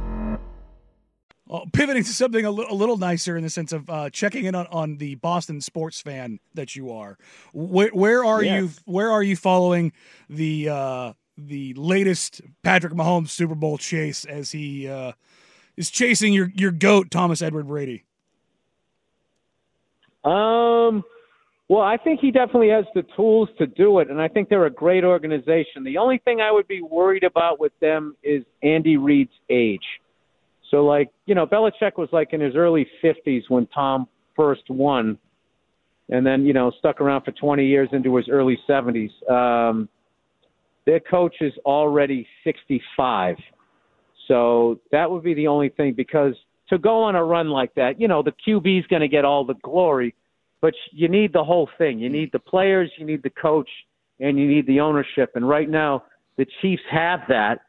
Uh, 1.52 1.62
pivoting 1.74 2.04
to 2.04 2.14
something 2.14 2.46
a, 2.46 2.52
li- 2.52 2.68
a 2.70 2.76
little 2.76 2.98
nicer 2.98 3.36
in 3.36 3.42
the 3.42 3.50
sense 3.50 3.74
of 3.74 3.90
uh, 3.90 4.08
checking 4.12 4.46
in 4.46 4.54
on, 4.54 4.68
on 4.68 4.98
the 4.98 5.16
Boston 5.16 5.60
sports 5.62 6.00
fan 6.00 6.40
that 6.54 6.76
you 6.76 6.92
are. 6.92 7.18
Where, 7.54 7.90
where 7.90 8.24
are 8.24 8.44
Yes. 8.44 8.62
you? 8.62 8.70
Where 8.86 9.10
are 9.10 9.24
you 9.24 9.36
following 9.36 9.92
the 10.30 10.70
uh, 10.70 11.14
the 11.40 11.74
latest 11.74 12.42
Patrick 12.62 12.94
Mahomes 12.94 13.30
Super 13.30 13.56
Bowl 13.56 13.80
chase 13.80 14.26
as 14.26 14.52
he 14.52 14.88
uh, 14.88 15.14
is 15.80 15.90
chasing 15.90 16.34
your 16.34 16.52
your 16.54 16.72
goat 16.72 17.10
Thomas 17.10 17.42
Edward 17.42 17.68
Brady? 17.68 18.04
Um, 20.26 21.04
well, 21.70 21.82
I 21.82 21.96
think 22.04 22.20
he 22.20 22.30
definitely 22.30 22.70
has 22.70 22.84
the 22.94 23.04
tools 23.16 23.48
to 23.58 23.66
do 23.66 24.00
it, 24.00 24.12
and 24.12 24.22
I 24.22 24.28
think 24.28 24.50
they're 24.50 24.66
a 24.66 24.72
great 24.72 25.06
organization. 25.06 25.86
The 25.86 25.98
only 25.98 26.20
thing 26.26 26.42
I 26.42 26.52
would 26.52 26.68
be 26.68 26.82
worried 26.82 27.24
about 27.24 27.60
with 27.60 27.72
them 27.80 28.16
is 28.22 28.44
Andy 28.62 28.98
Reid's 28.98 29.32
age. 29.50 29.86
So, 30.70 30.86
like, 30.86 31.10
you 31.26 31.34
know, 31.34 31.48
Belichick 31.48 31.98
was 31.98 32.10
like 32.12 32.34
in 32.34 32.42
his 32.42 32.56
early 32.56 32.86
50s 33.04 33.44
when 33.48 33.66
Tom 33.68 34.08
first 34.36 34.70
won, 34.70 35.18
and 36.10 36.26
then, 36.26 36.46
you 36.46 36.54
know, 36.54 36.72
stuck 36.78 37.00
around 37.00 37.24
for 37.24 37.32
20 37.32 37.66
years 37.66 37.88
into 37.94 38.16
his 38.18 38.28
early 38.30 38.60
70s. 38.68 39.10
Um, 39.32 39.88
their 40.86 41.00
coach 41.00 41.36
is 41.40 41.54
already 41.66 42.28
65. 42.44 43.38
So 44.30 44.80
that 44.92 45.10
would 45.10 45.24
be 45.24 45.34
the 45.34 45.48
only 45.48 45.70
thing 45.70 45.94
because 45.94 46.36
to 46.70 46.78
go 46.78 47.04
on 47.04 47.16
a 47.16 47.24
run 47.24 47.50
like 47.50 47.74
that, 47.76 48.00
you 48.00 48.08
know, 48.08 48.22
the 48.22 48.32
QB 48.48 48.80
is 48.80 48.88
going 48.88 49.02
to 49.02 49.08
get 49.08 49.26
all 49.26 49.44
the 49.44 49.56
glory, 49.56 50.14
but 50.62 50.74
you 50.92 51.10
need 51.10 51.34
the 51.34 51.44
whole 51.44 51.68
thing. 51.78 52.00
You 52.00 52.10
need 52.10 52.32
the 52.32 52.40
players, 52.40 52.92
you 52.98 53.06
need 53.06 53.24
the 53.24 53.32
coach, 53.32 53.70
and 54.20 54.38
you 54.38 54.48
need 54.48 54.68
the 54.68 54.80
ownership. 54.80 55.32
And 55.36 55.50
right 55.50 55.70
now, 55.70 56.04
the 56.38 56.46
Chiefs 56.62 56.84
have 56.92 57.22
that. 57.28 57.62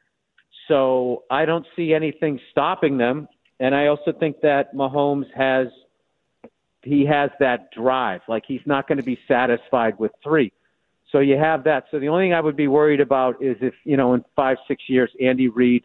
So 0.68 1.24
I 1.30 1.46
don't 1.46 1.66
see 1.74 1.94
anything 1.94 2.38
stopping 2.50 2.98
them. 2.98 3.26
And 3.58 3.74
I 3.74 3.86
also 3.86 4.12
think 4.12 4.40
that 4.42 4.74
Mahomes 4.74 5.26
has 5.34 5.68
he 6.82 7.04
has 7.04 7.30
that 7.40 7.70
drive. 7.72 8.20
Like 8.28 8.44
he's 8.46 8.62
not 8.66 8.88
going 8.88 8.98
to 8.98 9.04
be 9.04 9.18
satisfied 9.28 9.98
with 9.98 10.12
three. 10.22 10.52
So 11.12 11.18
you 11.18 11.36
have 11.36 11.64
that. 11.64 11.84
So 11.90 11.98
the 11.98 12.08
only 12.08 12.26
thing 12.26 12.34
I 12.34 12.40
would 12.40 12.56
be 12.56 12.68
worried 12.68 13.00
about 13.00 13.42
is 13.42 13.56
if, 13.60 13.74
you 13.84 13.96
know, 13.96 14.14
in 14.14 14.24
five, 14.36 14.56
six 14.68 14.84
years 14.88 15.10
Andy 15.20 15.48
Reid 15.48 15.84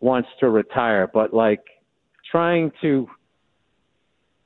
wants 0.00 0.28
to 0.40 0.48
retire. 0.48 1.08
But 1.12 1.32
like 1.32 1.62
trying 2.30 2.72
to 2.82 3.08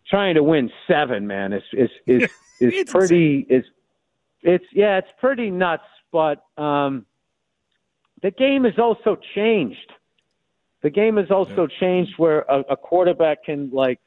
trying 0.09 0.35
to 0.35 0.42
win 0.42 0.71
seven, 0.87 1.26
man, 1.26 1.52
is 1.52 1.62
is 1.73 1.90
is, 2.07 2.23
is 2.61 2.75
It's 2.75 2.92
pretty 2.92 3.47
is 3.49 3.64
it's 4.42 4.64
yeah, 4.73 4.99
it's 4.99 5.09
pretty 5.21 5.50
nuts, 5.50 5.85
but 6.12 6.45
um 6.57 7.07
the 8.23 8.30
game 8.30 8.64
has 8.64 8.78
also 8.78 9.16
changed. 9.35 9.92
The 10.83 10.90
game 10.90 11.16
has 11.16 11.30
also 11.30 11.66
changed 11.66 12.12
where 12.16 12.40
a, 12.42 12.61
a 12.71 12.76
quarterback 12.76 13.45
can 13.45 13.71
like 13.71 14.00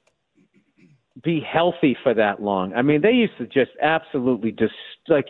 be 1.24 1.40
healthy 1.40 1.96
for 2.02 2.14
that 2.14 2.42
long. 2.42 2.74
I 2.74 2.82
mean, 2.82 3.02
they 3.02 3.12
used 3.12 3.38
to 3.38 3.46
just 3.46 3.72
absolutely 3.82 4.52
just 4.52 4.74
like 5.08 5.28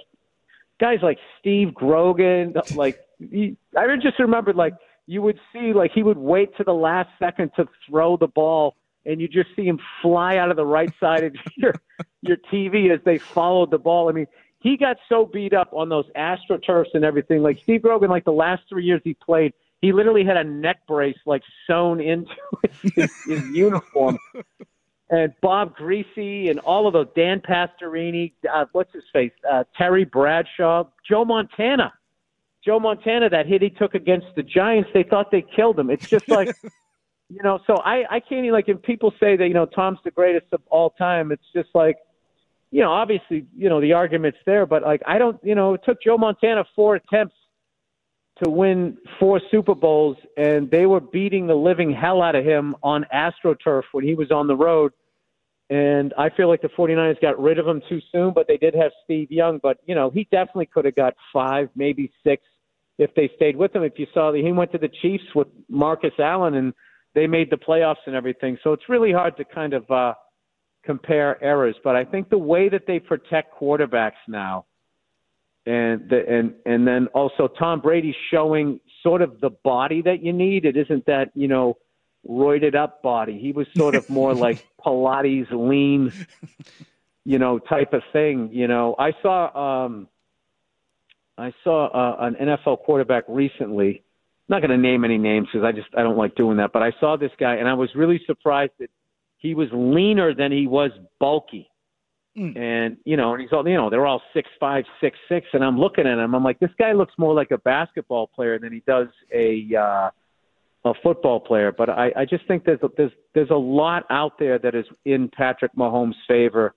guys 0.80 1.00
like 1.02 1.18
Steve 1.40 1.74
Grogan, 1.74 2.54
like 2.76 3.00
I 3.22 3.96
just 4.02 4.20
remembered 4.20 4.56
like 4.56 4.74
you 5.06 5.22
would 5.22 5.40
see 5.52 5.74
like 5.74 5.92
he 5.92 6.04
would 6.04 6.18
wait 6.18 6.56
to 6.58 6.64
the 6.64 6.74
last 6.74 7.10
second 7.20 7.52
to 7.56 7.68
throw 7.88 8.18
the 8.18 8.28
ball 8.28 8.76
and 9.06 9.20
you 9.20 9.28
just 9.28 9.50
see 9.56 9.66
him 9.66 9.80
fly 10.02 10.38
out 10.38 10.50
of 10.50 10.56
the 10.56 10.66
right 10.66 10.92
side 11.00 11.24
of 11.24 11.36
your 11.58 11.74
your 12.22 12.38
TV 12.52 12.94
as 12.94 13.00
they 13.04 13.18
followed 13.18 13.72
the 13.72 13.78
ball. 13.78 14.10
I 14.10 14.14
mean, 14.14 14.28
he 14.60 14.78
got 14.78 14.98
so 15.10 15.26
beat 15.26 15.54
up 15.54 15.74
on 15.74 15.90
those 15.90 16.06
astroturfs 16.16 16.94
and 16.94 17.04
everything. 17.04 17.44
Like 17.44 17.60
Steve 17.62 17.82
Grogan, 17.82 18.10
like 18.10 18.24
the 18.24 18.32
last 18.32 18.64
three 18.70 18.86
years 18.86 19.02
he 19.04 19.14
played, 19.14 19.54
he 19.82 19.92
literally 19.92 20.24
had 20.24 20.38
a 20.38 20.44
neck 20.44 20.88
brace 20.88 21.18
like 21.26 21.44
sewn 21.68 22.00
into 22.00 22.34
his, 22.96 23.12
his 23.28 23.46
uniform. 23.50 24.18
And 25.10 25.34
Bob 25.42 25.78
Griese 25.78 26.50
and 26.50 26.60
all 26.60 26.88
of 26.88 26.94
those, 26.94 27.08
Dan 27.16 27.42
Pastorini, 27.42 28.32
uh, 28.52 28.66
what's 28.72 28.94
his 28.94 29.04
face, 29.12 29.34
uh, 29.52 29.66
Terry 29.78 30.06
Bradshaw, 30.06 30.86
Joe 31.08 31.26
Montana. 31.26 31.94
Joe 32.64 32.80
Montana, 32.80 33.30
that 33.30 33.46
hit 33.46 33.62
he 33.62 33.70
took 33.70 33.94
against 33.94 34.28
the 34.36 34.44
Giants, 34.44 34.90
they 34.94 35.04
thought 35.04 35.32
they 35.32 35.42
killed 35.42 35.78
him. 35.78 35.90
It's 35.90 36.08
just 36.08 36.30
like, 36.30 36.56
you 37.30 37.44
know, 37.44 37.60
so 37.68 37.76
I, 37.78 38.04
I 38.10 38.20
can't 38.20 38.40
even, 38.40 38.52
like, 38.52 38.70
if 38.70 38.82
people 38.82 39.14
say 39.20 39.36
that, 39.36 39.48
you 39.48 39.54
know, 39.54 39.66
Tom's 39.66 40.00
the 40.04 40.12
greatest 40.12 40.48
of 40.54 40.62
all 40.70 40.92
time, 40.92 41.32
it's 41.32 41.46
just 41.54 41.70
like, 41.74 41.98
you 42.72 42.82
know, 42.82 42.92
obviously, 42.92 43.46
you 43.56 43.70
know, 43.70 43.82
the 43.82 43.94
argument's 43.94 44.40
there, 44.46 44.66
but 44.66 44.82
like, 44.82 45.02
I 45.06 45.18
don't, 45.18 45.40
you 45.44 45.56
know, 45.56 45.76
it 45.76 45.82
took 45.86 46.02
Joe 46.02 46.18
Montana 46.18 46.66
four 46.76 46.96
attempts 46.96 47.36
to 48.44 48.50
win 48.50 48.98
four 49.20 49.40
Super 49.52 49.76
Bowls, 49.76 50.18
and 50.38 50.72
they 50.72 50.86
were 50.86 51.00
beating 51.00 51.46
the 51.48 51.56
living 51.56 51.94
hell 51.94 52.22
out 52.22 52.36
of 52.36 52.44
him 52.44 52.76
on 52.82 53.06
AstroTurf 53.14 53.84
when 53.92 54.04
he 54.04 54.16
was 54.16 54.32
on 54.32 54.48
the 54.48 54.56
road. 54.56 54.92
And 55.70 56.14
I 56.18 56.30
feel 56.30 56.50
like 56.50 56.62
the 56.62 56.70
49ers 56.70 57.22
got 57.22 57.40
rid 57.40 57.60
of 57.60 57.68
him 57.68 57.82
too 57.88 58.02
soon, 58.12 58.34
but 58.34 58.48
they 58.48 58.58
did 58.58 58.76
have 58.76 58.92
Steve 59.04 59.32
Young. 59.32 59.60
But, 59.62 59.78
you 59.86 59.96
know, 59.96 60.10
he 60.10 60.28
definitely 60.32 60.66
could 60.66 60.86
have 60.86 60.96
got 60.96 61.14
five, 61.32 61.70
maybe 61.76 62.12
six 62.24 62.44
if 62.98 63.14
they 63.16 63.30
stayed 63.36 63.56
with 63.56 63.76
him. 63.76 63.84
If 63.84 63.94
you 63.98 64.08
saw 64.14 64.32
that 64.32 64.42
he 64.44 64.52
went 64.52 64.72
to 64.74 64.78
the 64.78 64.90
Chiefs 65.02 65.24
with 65.36 65.48
Marcus 65.70 66.14
Allen 66.20 66.56
and 66.56 66.74
they 67.16 67.28
made 67.28 67.50
the 67.50 67.58
playoffs 67.58 68.04
and 68.06 68.16
everything. 68.16 68.58
So 68.64 68.74
it's 68.74 68.90
really 68.90 69.12
hard 69.12 69.38
to 69.38 69.46
kind 69.46 69.74
of 69.74 69.90
uh, 69.90 70.14
compare 70.84 71.42
errors. 71.44 71.76
But 71.84 71.96
I 71.96 72.06
think 72.06 72.30
the 72.30 72.38
way 72.38 72.70
that 72.70 72.88
they 72.88 73.00
protect 73.00 73.54
quarterbacks 73.60 74.22
now, 74.28 74.66
and 75.66 76.10
the, 76.10 76.28
and 76.28 76.56
and 76.66 76.86
then 76.86 77.08
also 77.14 77.48
Tom 77.48 77.80
Brady 77.80 78.14
showing 78.32 78.82
sort 79.02 79.22
of 79.22 79.40
the 79.40 79.50
body 79.50 80.02
that 80.02 80.22
you 80.22 80.34
need. 80.34 80.66
It 80.66 80.76
isn't 80.76 81.06
that 81.06 81.32
you 81.36 81.48
know 81.48 81.78
roided 82.28 82.76
up 82.76 83.02
body. 83.02 83.40
He 83.40 83.52
was 83.52 83.68
sort 83.76 83.96
of 83.96 84.10
more 84.10 84.34
like 84.34 84.66
Pilates 84.86 85.48
lean, 85.52 86.12
you 87.26 87.40
know, 87.40 87.60
type 87.60 87.94
of 87.94 88.02
thing. 88.12 88.50
You 88.52 88.68
know, 88.68 88.96
I 89.00 89.12
saw 89.22 89.86
um, 89.86 90.10
I 91.38 91.54
saw 91.64 91.88
uh, 91.88 92.26
an 92.26 92.36
NFL 92.36 92.80
quarterback 92.80 93.24
recently. 93.28 94.04
I'm 94.50 94.56
not 94.56 94.62
going 94.62 94.72
to 94.72 94.78
name 94.78 95.04
any 95.04 95.18
names 95.18 95.48
because 95.52 95.66
I 95.66 95.72
just 95.72 95.88
I 95.98 96.04
don't 96.04 96.18
like 96.18 96.36
doing 96.36 96.58
that. 96.58 96.72
But 96.74 96.84
I 96.84 96.92
saw 97.00 97.18
this 97.18 97.32
guy 97.40 97.56
and 97.56 97.68
I 97.68 97.74
was 97.74 97.90
really 97.96 98.22
surprised 98.26 98.74
that 98.80 98.90
he 99.38 99.56
was 99.56 99.70
leaner 99.72 100.34
than 100.34 100.52
he 100.52 100.68
was 100.68 100.92
bulky. 101.20 101.70
And 102.36 102.98
you 103.06 103.16
know, 103.16 103.34
and 103.34 103.42
he's 103.42 103.52
all 103.52 103.68
you 103.68 103.76
know, 103.76 103.92
they're 103.92 104.08
all 104.08 104.22
six 104.34 104.50
five, 104.60 104.86
six 105.00 105.18
six, 105.30 105.46
and 105.54 105.64
I'm 105.64 105.80
looking 105.80 106.08
at 106.08 106.18
him. 106.18 106.34
I'm 106.34 106.44
like, 106.44 106.60
this 106.60 106.72
guy 106.80 106.94
looks 106.94 107.14
more 107.16 107.32
like 107.32 107.52
a 107.52 107.60
basketball 107.60 108.26
player 108.26 108.58
than 108.58 108.74
he 108.74 108.82
does 108.88 109.08
a 109.32 109.70
uh, 109.76 110.10
a 110.84 110.94
football 111.04 111.40
player. 111.40 111.72
But 111.72 111.92
I, 111.92 112.12
I 112.16 112.26
just 112.26 112.48
think 112.48 112.66
there's 112.66 112.82
a, 112.82 112.90
there's 112.98 113.12
there's 113.36 113.52
a 113.52 113.56
lot 113.56 114.06
out 114.10 114.40
there 114.40 114.58
that 114.58 114.74
is 114.74 114.86
in 115.06 115.30
Patrick 115.30 115.76
Mahomes' 115.76 116.16
favor 116.28 116.74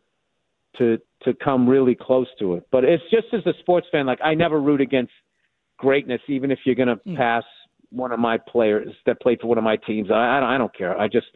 to 0.76 0.98
to 1.22 1.34
come 1.34 1.68
really 1.68 1.94
close 1.94 2.28
to 2.38 2.54
it. 2.54 2.66
But 2.70 2.84
it's 2.84 3.02
just 3.10 3.26
as 3.32 3.46
a 3.46 3.58
sports 3.60 3.86
fan, 3.90 4.06
like 4.06 4.20
I 4.22 4.34
never 4.34 4.60
root 4.60 4.80
against 4.80 5.12
greatness, 5.78 6.20
even 6.28 6.50
if 6.50 6.58
you're 6.64 6.74
going 6.74 6.88
to 6.88 7.16
pass 7.16 7.44
one 7.90 8.12
of 8.12 8.18
my 8.18 8.38
players 8.38 8.92
that 9.06 9.20
played 9.20 9.40
for 9.40 9.46
one 9.46 9.58
of 9.58 9.64
my 9.64 9.76
teams. 9.76 10.10
I, 10.10 10.36
I, 10.36 10.40
don't, 10.40 10.48
I 10.50 10.58
don't 10.58 10.76
care. 10.76 10.98
I 10.98 11.08
just 11.08 11.26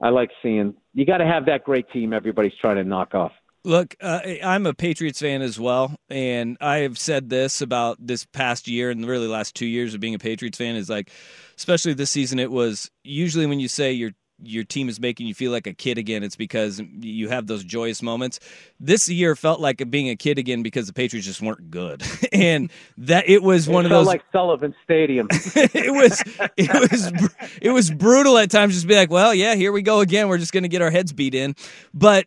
I 0.00 0.10
like 0.10 0.30
seeing 0.42 0.74
you 0.92 1.06
got 1.06 1.18
to 1.18 1.26
have 1.26 1.46
that 1.46 1.64
great 1.64 1.90
team 1.90 2.12
everybody's 2.12 2.52
trying 2.60 2.76
to 2.76 2.84
knock 2.84 3.14
off. 3.14 3.32
Look, 3.66 3.96
uh, 4.02 4.20
I'm 4.42 4.66
a 4.66 4.74
Patriots 4.74 5.20
fan 5.20 5.40
as 5.40 5.58
well, 5.58 5.96
and 6.10 6.58
I 6.60 6.78
have 6.78 6.98
said 6.98 7.30
this 7.30 7.62
about 7.62 7.96
this 7.98 8.26
past 8.26 8.68
year 8.68 8.90
and 8.90 9.06
really 9.06 9.26
last 9.26 9.54
two 9.54 9.64
years 9.64 9.94
of 9.94 10.00
being 10.00 10.14
a 10.14 10.18
Patriots 10.18 10.58
fan 10.58 10.76
is 10.76 10.90
like, 10.90 11.10
especially 11.56 11.94
this 11.94 12.10
season, 12.10 12.38
it 12.38 12.50
was 12.50 12.90
usually 13.04 13.46
when 13.46 13.60
you 13.60 13.68
say 13.68 13.90
your 13.92 14.10
your 14.42 14.64
team 14.64 14.88
is 14.88 15.00
making 15.00 15.26
you 15.26 15.34
feel 15.34 15.52
like 15.52 15.66
a 15.66 15.72
kid 15.72 15.98
again, 15.98 16.22
it's 16.22 16.36
because 16.36 16.80
you 17.00 17.28
have 17.28 17.46
those 17.46 17.64
joyous 17.64 18.02
moments. 18.02 18.40
This 18.80 19.08
year 19.08 19.36
felt 19.36 19.60
like 19.60 19.88
being 19.90 20.08
a 20.08 20.16
kid 20.16 20.38
again 20.38 20.62
because 20.62 20.86
the 20.86 20.92
Patriots 20.92 21.26
just 21.26 21.40
weren't 21.40 21.70
good, 21.70 22.02
and 22.32 22.70
that 22.98 23.28
it 23.28 23.42
was 23.42 23.68
it 23.68 23.72
one 23.72 23.84
of 23.84 23.90
those 23.90 24.06
like 24.06 24.22
Sullivan 24.32 24.74
Stadium. 24.82 25.28
it 25.30 25.92
was 25.92 26.22
it 26.56 26.90
was 26.90 27.32
it 27.62 27.70
was 27.70 27.90
brutal 27.90 28.38
at 28.38 28.50
times. 28.50 28.74
Just 28.74 28.86
be 28.86 28.96
like, 28.96 29.10
well, 29.10 29.34
yeah, 29.34 29.54
here 29.54 29.72
we 29.72 29.82
go 29.82 30.00
again. 30.00 30.28
We're 30.28 30.38
just 30.38 30.52
going 30.52 30.64
to 30.64 30.68
get 30.68 30.82
our 30.82 30.90
heads 30.90 31.12
beat 31.12 31.34
in, 31.34 31.54
but 31.92 32.26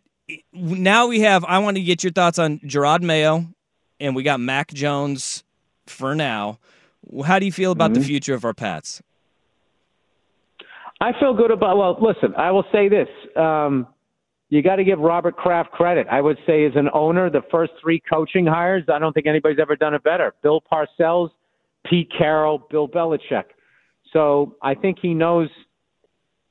now 0.52 1.06
we 1.06 1.20
have. 1.20 1.44
I 1.44 1.58
want 1.58 1.76
to 1.76 1.82
get 1.82 2.02
your 2.02 2.12
thoughts 2.12 2.38
on 2.38 2.58
Jerod 2.60 3.02
Mayo, 3.02 3.46
and 4.00 4.16
we 4.16 4.22
got 4.22 4.40
Mac 4.40 4.72
Jones 4.72 5.44
for 5.86 6.14
now. 6.14 6.58
How 7.24 7.38
do 7.38 7.46
you 7.46 7.52
feel 7.52 7.72
about 7.72 7.92
mm-hmm. 7.92 8.00
the 8.00 8.06
future 8.06 8.34
of 8.34 8.44
our 8.44 8.54
Pats? 8.54 9.02
I 11.00 11.12
feel 11.20 11.34
good 11.34 11.50
about. 11.50 11.76
Well, 11.76 11.96
listen, 12.00 12.34
I 12.36 12.50
will 12.50 12.64
say 12.72 12.88
this. 12.88 13.08
Um, 13.36 13.86
you 14.50 14.62
got 14.62 14.76
to 14.76 14.84
give 14.84 14.98
Robert 14.98 15.36
Kraft 15.36 15.70
credit. 15.72 16.06
I 16.10 16.20
would 16.20 16.38
say, 16.46 16.64
as 16.64 16.72
an 16.74 16.88
owner, 16.94 17.30
the 17.30 17.42
first 17.50 17.72
three 17.80 18.02
coaching 18.10 18.46
hires, 18.46 18.84
I 18.92 18.98
don't 18.98 19.12
think 19.12 19.26
anybody's 19.26 19.58
ever 19.60 19.76
done 19.76 19.94
it 19.94 20.02
better. 20.02 20.34
Bill 20.42 20.62
Parcells, 20.72 21.30
Pete 21.88 22.10
Carroll, 22.16 22.66
Bill 22.70 22.88
Belichick. 22.88 23.44
So 24.12 24.56
I 24.62 24.74
think 24.74 24.98
he 25.00 25.12
knows, 25.12 25.50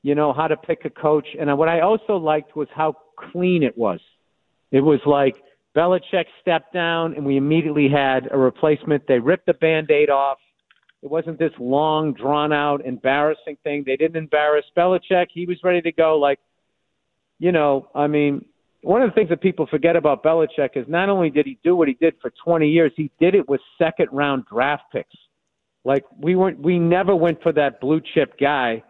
you 0.02 0.14
know, 0.14 0.32
how 0.32 0.46
to 0.46 0.56
pick 0.56 0.84
a 0.84 0.90
coach. 0.90 1.26
And 1.38 1.58
what 1.58 1.68
I 1.68 1.80
also 1.80 2.16
liked 2.16 2.56
was 2.56 2.68
how 2.72 2.94
clean 3.32 3.62
it 3.62 3.76
was. 3.76 4.00
It 4.70 4.80
was 4.80 5.00
like 5.04 5.34
Belichick 5.76 6.26
stepped 6.40 6.72
down, 6.72 7.14
and 7.14 7.26
we 7.26 7.36
immediately 7.36 7.88
had 7.88 8.28
a 8.30 8.38
replacement. 8.38 9.06
They 9.08 9.18
ripped 9.18 9.46
the 9.46 9.54
band 9.54 9.90
aid 9.90 10.08
off. 10.08 10.38
It 11.02 11.10
wasn't 11.10 11.38
this 11.38 11.52
long, 11.60 12.12
drawn 12.12 12.52
out, 12.52 12.84
embarrassing 12.84 13.56
thing. 13.62 13.84
They 13.86 13.96
didn't 13.96 14.16
embarrass 14.16 14.64
Belichick. 14.76 15.26
He 15.32 15.46
was 15.46 15.58
ready 15.62 15.80
to 15.82 15.92
go. 15.92 16.18
Like, 16.18 16.40
you 17.38 17.52
know, 17.52 17.88
I 17.94 18.08
mean, 18.08 18.44
one 18.82 19.02
of 19.02 19.10
the 19.10 19.14
things 19.14 19.28
that 19.30 19.40
people 19.40 19.66
forget 19.66 19.96
about 19.96 20.24
Belichick 20.24 20.70
is 20.76 20.86
not 20.88 21.08
only 21.08 21.30
did 21.30 21.46
he 21.46 21.58
do 21.62 21.76
what 21.76 21.88
he 21.88 21.94
did 21.94 22.14
for 22.20 22.32
20 22.44 22.68
years, 22.68 22.92
he 22.96 23.10
did 23.20 23.34
it 23.34 23.48
with 23.48 23.60
second 23.78 24.08
round 24.12 24.44
draft 24.46 24.84
picks. 24.92 25.14
Like 25.84 26.04
we 26.18 26.34
weren't, 26.34 26.60
we 26.60 26.78
never 26.78 27.14
went 27.14 27.42
for 27.42 27.52
that 27.52 27.80
blue 27.80 28.00
chip 28.14 28.38
guy, 28.38 28.82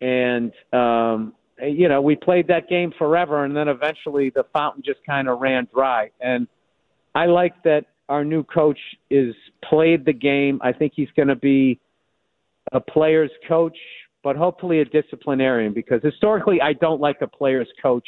and 0.00 0.52
um, 0.72 1.34
you 1.62 1.88
know, 1.88 2.02
we 2.02 2.16
played 2.16 2.48
that 2.48 2.68
game 2.68 2.92
forever, 2.98 3.44
and 3.44 3.56
then 3.56 3.68
eventually 3.68 4.30
the 4.30 4.44
fountain 4.52 4.82
just 4.84 5.00
kind 5.06 5.28
of 5.28 5.40
ran 5.40 5.68
dry. 5.72 6.10
And 6.20 6.48
I 7.14 7.26
like 7.26 7.62
that 7.62 7.86
our 8.10 8.24
new 8.24 8.42
coach 8.42 8.78
is 9.08 9.34
played 9.64 10.04
the 10.04 10.12
game. 10.12 10.60
I 10.62 10.72
think 10.72 10.92
he's 10.96 11.08
going 11.14 11.28
to 11.28 11.36
be 11.36 11.78
a 12.72 12.80
player's 12.80 13.30
coach, 13.48 13.78
but 14.24 14.34
hopefully 14.34 14.80
a 14.80 14.84
disciplinarian 14.84 15.72
because 15.72 16.02
historically 16.02 16.60
I 16.60 16.72
don't 16.72 17.00
like 17.00 17.22
a 17.22 17.28
player's 17.28 17.68
coach 17.80 18.06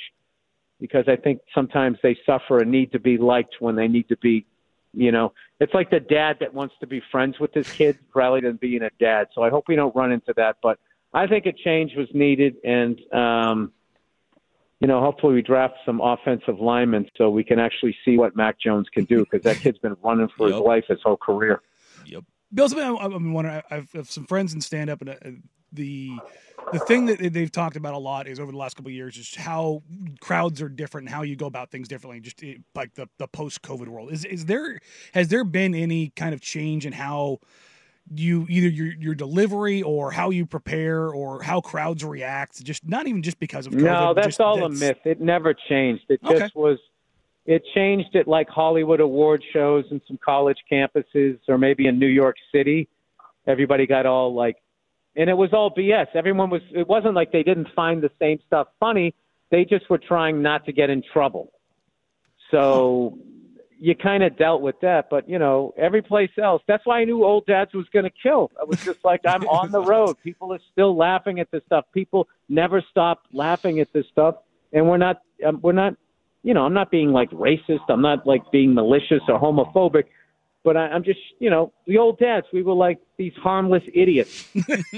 because 0.81 1.05
I 1.07 1.15
think 1.15 1.41
sometimes 1.55 1.99
they 2.03 2.19
suffer 2.27 2.61
a 2.61 2.65
need 2.65 2.91
to 2.93 2.99
be 2.99 3.17
liked 3.17 3.55
when 3.61 3.77
they 3.77 3.87
need 3.87 4.09
to 4.09 4.17
be, 4.17 4.45
you 4.93 5.13
know, 5.13 5.33
it's 5.61 5.73
like 5.73 5.89
the 5.91 6.01
dad 6.01 6.37
that 6.41 6.53
wants 6.53 6.75
to 6.81 6.87
be 6.89 7.01
friends 7.13 7.37
with 7.39 7.55
his 7.55 7.67
kid 7.79 7.97
rather 8.13 8.41
than 8.41 8.57
being 8.57 8.83
a 8.83 8.91
dad. 8.99 9.29
So 9.37 9.43
I 9.43 9.51
hope 9.51 9.67
we 9.69 9.77
don't 9.77 9.95
run 9.95 10.11
into 10.11 10.35
that, 10.37 10.57
but 10.65 10.81
I 11.15 11.29
think 11.29 11.47
a 11.47 11.53
change 11.53 11.93
was 11.97 12.09
needed 12.13 12.57
and 12.65 13.01
um 13.13 13.73
you 14.83 14.89
know, 14.89 15.01
hopefully 15.01 15.35
we 15.35 15.43
draft 15.43 15.75
some 15.87 16.01
offensive 16.01 16.59
linemen 16.59 17.09
so 17.17 17.31
we 17.31 17.45
can 17.45 17.61
actually 17.61 17.97
see 18.05 18.19
what 18.19 18.35
Mac 18.35 18.59
Jones 18.59 18.89
can 18.93 19.05
do 19.05 19.21
because 19.21 19.43
that 19.43 19.59
kid's 19.59 19.79
been 19.79 19.97
running 20.03 20.29
for 20.37 20.49
yep. 20.49 20.57
his 20.57 20.61
life 20.61 20.85
his 20.89 20.99
whole 21.05 21.17
career. 21.17 21.63
Yep. 22.05 22.25
Bill, 22.53 22.69
something 22.69 22.99
I'm 23.01 23.33
wondering. 23.33 23.63
I 23.71 23.87
have 23.95 24.11
some 24.11 24.27
friends 24.27 24.53
in 24.53 24.61
stand 24.61 24.91
up, 24.91 25.01
and 25.01 25.11
uh, 25.11 25.15
the 25.73 26.19
the 26.73 26.81
thing 26.81 27.07
that 27.07 27.33
they've 27.33 27.51
talked 27.51 27.77
about 27.77 27.95
a 27.95 27.99
lot 27.99 28.27
is 28.27 28.41
over 28.41 28.51
the 28.51 28.59
last 28.59 28.75
couple 28.75 28.91
of 28.91 28.95
years 28.95 29.17
is 29.17 29.37
how 29.37 29.85
crowds 30.21 30.61
are 30.61 30.69
different 30.69 31.07
and 31.07 31.15
how 31.15 31.23
you 31.23 31.37
go 31.37 31.47
about 31.47 31.71
things 31.71 31.87
differently. 31.87 32.19
Just 32.19 32.43
eh, 32.43 32.57
like 32.75 32.95
the 32.95 33.09
the 33.19 33.29
post 33.29 33.63
COVID 33.63 33.87
world. 33.87 34.13
Is 34.13 34.25
is 34.25 34.47
there 34.47 34.81
has 35.15 35.29
there 35.29 35.45
been 35.45 35.77
any 35.77 36.09
kind 36.09 36.35
of 36.35 36.41
change 36.41 36.87
in 36.87 36.93
how 36.93 37.39
you 38.15 38.47
either 38.49 38.69
your 38.69 38.93
your 38.95 39.15
delivery 39.15 39.83
or 39.83 40.11
how 40.11 40.31
you 40.31 40.45
prepare 40.45 41.09
or 41.09 41.43
how 41.43 41.61
crowds 41.61 42.05
react 42.05 42.63
just 42.65 42.87
not 42.87 43.07
even 43.07 43.23
just 43.23 43.39
because 43.39 43.67
of 43.67 43.73
COVID, 43.73 43.83
no 43.83 44.15
that's 44.15 44.27
just, 44.29 44.41
all 44.41 44.69
that's... 44.69 44.81
a 44.81 44.85
myth. 44.85 44.99
It 45.05 45.21
never 45.21 45.55
changed. 45.55 46.05
It 46.09 46.21
okay. 46.25 46.39
just 46.39 46.57
was 46.57 46.79
it 47.47 47.63
changed 47.75 48.15
at 48.17 48.29
like 48.29 48.49
hollywood 48.49 49.01
award 49.01 49.43
shows 49.53 49.85
and 49.91 50.01
some 50.07 50.19
college 50.25 50.59
campuses 50.71 51.39
or 51.49 51.59
maybe 51.59 51.87
in 51.87 51.99
new 51.99 52.07
york 52.07 52.37
city. 52.53 52.89
Everybody 53.47 53.87
got 53.87 54.07
all 54.07 54.35
like 54.35 54.57
and 55.17 55.31
it 55.31 55.35
was 55.35 55.53
all 55.53 55.71
bs 55.71 56.07
everyone 56.15 56.51
was 56.51 56.63
it 56.75 56.89
wasn't 56.89 57.15
like 57.15 57.33
they 57.33 57.43
didn't 57.43 57.69
find 57.75 58.03
the 58.03 58.11
same 58.21 58.39
stuff 58.47 58.69
funny. 58.81 59.15
They 59.51 59.65
just 59.65 59.89
were 59.89 59.99
trying 59.99 60.43
not 60.43 60.65
to 60.67 60.73
get 60.73 60.91
in 60.91 61.03
trouble. 61.13 61.53
So 62.51 63.19
you 63.83 63.97
kind 63.97 64.23
of 64.23 64.39
dealt 64.39 64.63
with 64.63 64.79
that. 64.81 65.11
But 65.11 65.29
you 65.29 65.41
know, 65.41 65.75
every 65.77 66.03
place 66.03 66.31
else. 66.41 66.63
That's 66.69 66.87
why 66.87 67.01
I 67.01 67.05
knew 67.05 67.25
Old 67.25 67.47
Dads 67.47 67.75
was 67.75 67.87
going 67.93 68.05
to 68.05 68.13
kill. 68.23 68.51
I 68.59 68.63
was 68.65 68.83
just 68.85 69.05
like, 69.05 69.23
I'm 69.27 69.43
on 69.49 69.73
the 69.73 69.83
road. 69.83 70.17
People 70.23 70.53
are 70.53 70.61
still 70.71 70.97
laughing 70.97 71.41
at 71.41 71.51
this 71.51 71.65
stuff. 71.67 71.85
People 71.93 72.29
never 72.49 72.81
stop 72.93 73.25
laughing 73.33 73.81
at 73.81 73.93
this 73.93 74.07
stuff, 74.13 74.37
and 74.73 74.89
we're 74.89 74.99
not. 74.99 75.23
Um, 75.45 75.59
we're 75.63 75.73
not. 75.73 75.97
You 76.45 76.55
know, 76.55 76.65
I'm 76.65 76.75
not 76.75 76.93
being 76.93 77.11
like 77.11 77.31
racist. 77.31 77.81
I'm 77.89 78.03
not 78.03 78.25
like 78.25 78.43
being 78.53 78.73
malicious 78.73 79.23
or 79.29 79.41
homophobic. 79.41 80.05
But 80.65 80.77
I, 80.77 80.89
I'm 80.89 81.03
just, 81.03 81.19
you 81.41 81.51
know, 81.51 81.73
the 81.89 81.99
old 81.99 82.21
dads. 82.21 82.47
We 82.53 82.63
were 82.63 82.75
like 82.75 83.01
these 83.17 83.33
harmless 83.35 83.83
idiots 83.93 84.49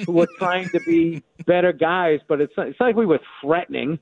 who 0.04 0.12
were 0.12 0.28
trying 0.38 0.68
to 0.68 0.80
be 0.86 1.22
better 1.46 1.72
guys. 1.72 2.20
But 2.28 2.42
it's 2.42 2.52
it's 2.58 2.78
not 2.78 2.86
like 2.86 2.96
we 2.96 3.06
were 3.06 3.20
threatening. 3.40 3.98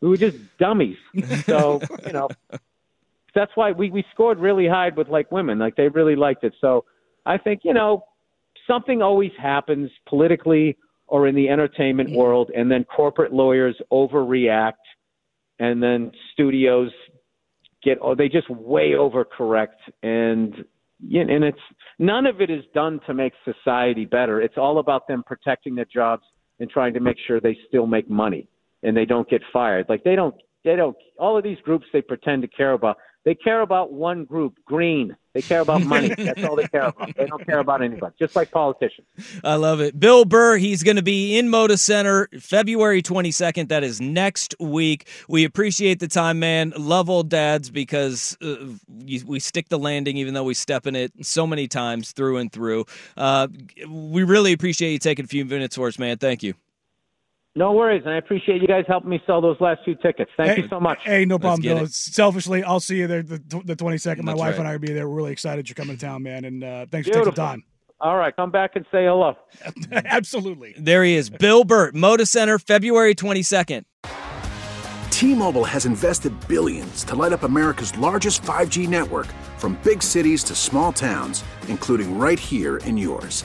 We 0.00 0.08
were 0.08 0.16
just 0.16 0.38
dummies. 0.58 0.96
So 1.44 1.80
you 2.04 2.12
know, 2.12 2.28
that's 3.38 3.52
why 3.54 3.70
we 3.70 3.90
we 3.90 4.04
scored 4.12 4.38
really 4.40 4.66
high 4.66 4.90
with 4.96 5.08
like 5.08 5.30
women, 5.30 5.58
like 5.60 5.76
they 5.76 5.88
really 5.88 6.16
liked 6.16 6.42
it. 6.42 6.54
So 6.60 6.84
I 7.24 7.38
think 7.38 7.60
you 7.62 7.72
know 7.72 8.04
something 8.66 9.00
always 9.00 9.30
happens 9.40 9.90
politically 10.08 10.76
or 11.06 11.28
in 11.28 11.34
the 11.36 11.48
entertainment 11.48 12.10
world, 12.10 12.50
and 12.54 12.70
then 12.70 12.84
corporate 12.84 13.32
lawyers 13.32 13.76
overreact, 13.92 14.84
and 15.60 15.80
then 15.80 16.10
studios 16.32 16.90
get 17.84 17.98
oh 18.02 18.16
they 18.16 18.28
just 18.28 18.50
way 18.50 18.90
overcorrect, 18.98 19.78
and 20.02 20.54
and 21.00 21.44
it's 21.44 21.58
none 22.00 22.26
of 22.26 22.40
it 22.40 22.50
is 22.50 22.64
done 22.74 22.98
to 23.06 23.14
make 23.14 23.32
society 23.44 24.04
better. 24.04 24.40
It's 24.40 24.58
all 24.58 24.80
about 24.80 25.06
them 25.06 25.22
protecting 25.22 25.76
their 25.76 25.86
jobs 25.92 26.24
and 26.58 26.68
trying 26.68 26.92
to 26.94 27.00
make 27.00 27.18
sure 27.24 27.40
they 27.40 27.56
still 27.68 27.86
make 27.86 28.10
money 28.10 28.48
and 28.82 28.96
they 28.96 29.04
don't 29.04 29.30
get 29.30 29.42
fired. 29.52 29.86
Like 29.88 30.02
they 30.02 30.16
don't 30.16 30.34
they 30.64 30.74
don't 30.74 30.96
all 31.20 31.38
of 31.38 31.44
these 31.44 31.58
groups 31.64 31.86
they 31.92 32.02
pretend 32.02 32.42
to 32.42 32.48
care 32.48 32.72
about 32.72 32.96
they 33.24 33.34
care 33.34 33.60
about 33.60 33.92
one 33.92 34.24
group, 34.24 34.54
green. 34.64 35.16
They 35.34 35.42
care 35.42 35.60
about 35.60 35.84
money. 35.84 36.08
That's 36.18 36.42
all 36.44 36.56
they 36.56 36.66
care 36.66 36.86
about. 36.86 37.14
They 37.16 37.26
don't 37.26 37.44
care 37.44 37.58
about 37.58 37.82
anybody, 37.82 38.14
just 38.18 38.34
like 38.34 38.50
politicians. 38.50 39.06
I 39.44 39.54
love 39.54 39.80
it. 39.80 40.00
Bill 40.00 40.24
Burr, 40.24 40.56
he's 40.56 40.82
going 40.82 40.96
to 40.96 41.02
be 41.02 41.38
in 41.38 41.48
Moda 41.48 41.78
Center 41.78 42.28
February 42.40 43.02
22nd. 43.02 43.68
That 43.68 43.84
is 43.84 44.00
next 44.00 44.54
week. 44.58 45.06
We 45.28 45.44
appreciate 45.44 46.00
the 46.00 46.08
time, 46.08 46.38
man. 46.38 46.72
Love 46.76 47.10
old 47.10 47.28
dads 47.28 47.70
because 47.70 48.36
uh, 48.42 48.56
we 49.26 49.38
stick 49.40 49.68
the 49.68 49.78
landing 49.78 50.16
even 50.16 50.34
though 50.34 50.44
we 50.44 50.54
step 50.54 50.86
in 50.86 50.96
it 50.96 51.12
so 51.24 51.46
many 51.46 51.68
times 51.68 52.12
through 52.12 52.38
and 52.38 52.50
through. 52.50 52.86
Uh, 53.16 53.48
we 53.88 54.24
really 54.24 54.52
appreciate 54.52 54.92
you 54.92 54.98
taking 54.98 55.24
a 55.24 55.28
few 55.28 55.44
minutes 55.44 55.76
for 55.76 55.88
us, 55.88 55.98
man. 55.98 56.18
Thank 56.18 56.42
you. 56.42 56.54
No 57.58 57.72
worries, 57.72 58.02
and 58.04 58.14
I 58.14 58.18
appreciate 58.18 58.62
you 58.62 58.68
guys 58.68 58.84
helping 58.86 59.10
me 59.10 59.20
sell 59.26 59.40
those 59.40 59.60
last 59.60 59.80
few 59.84 59.96
tickets. 59.96 60.30
Thank 60.36 60.50
hey, 60.52 60.62
you 60.62 60.68
so 60.68 60.78
much. 60.78 61.00
Hey, 61.02 61.24
no 61.24 61.40
problem, 61.40 61.62
Bill. 61.62 61.88
Selfishly, 61.88 62.62
I'll 62.62 62.78
see 62.78 62.98
you 62.98 63.08
there 63.08 63.24
the, 63.24 63.42
the 63.64 63.74
22nd. 63.74 64.22
My 64.22 64.30
That's 64.30 64.38
wife 64.38 64.50
right. 64.52 64.58
and 64.60 64.68
I 64.68 64.72
will 64.72 64.78
be 64.78 64.92
there. 64.92 65.08
We're 65.08 65.16
really 65.16 65.32
excited 65.32 65.68
you're 65.68 65.74
coming 65.74 65.96
to 65.96 66.00
town, 66.00 66.22
man, 66.22 66.44
and 66.44 66.62
uh, 66.62 66.86
thanks 66.88 67.08
Beautiful. 67.08 67.32
for 67.32 67.36
taking 67.36 67.44
time. 67.44 67.64
All 68.00 68.16
right, 68.16 68.34
come 68.36 68.52
back 68.52 68.76
and 68.76 68.84
say 68.92 69.06
hello. 69.06 69.34
Absolutely. 69.92 70.76
There 70.78 71.02
he 71.02 71.16
is, 71.16 71.30
Bill 71.30 71.64
Burr, 71.64 71.90
Moda 71.90 72.28
Center, 72.28 72.60
February 72.60 73.16
22nd. 73.16 73.82
T-Mobile 75.10 75.64
has 75.64 75.84
invested 75.84 76.32
billions 76.46 77.02
to 77.02 77.16
light 77.16 77.32
up 77.32 77.42
America's 77.42 77.96
largest 77.98 78.40
5G 78.42 78.88
network 78.88 79.26
from 79.56 79.76
big 79.82 80.00
cities 80.00 80.44
to 80.44 80.54
small 80.54 80.92
towns, 80.92 81.42
including 81.66 82.20
right 82.20 82.38
here 82.38 82.76
in 82.76 82.96
yours. 82.96 83.44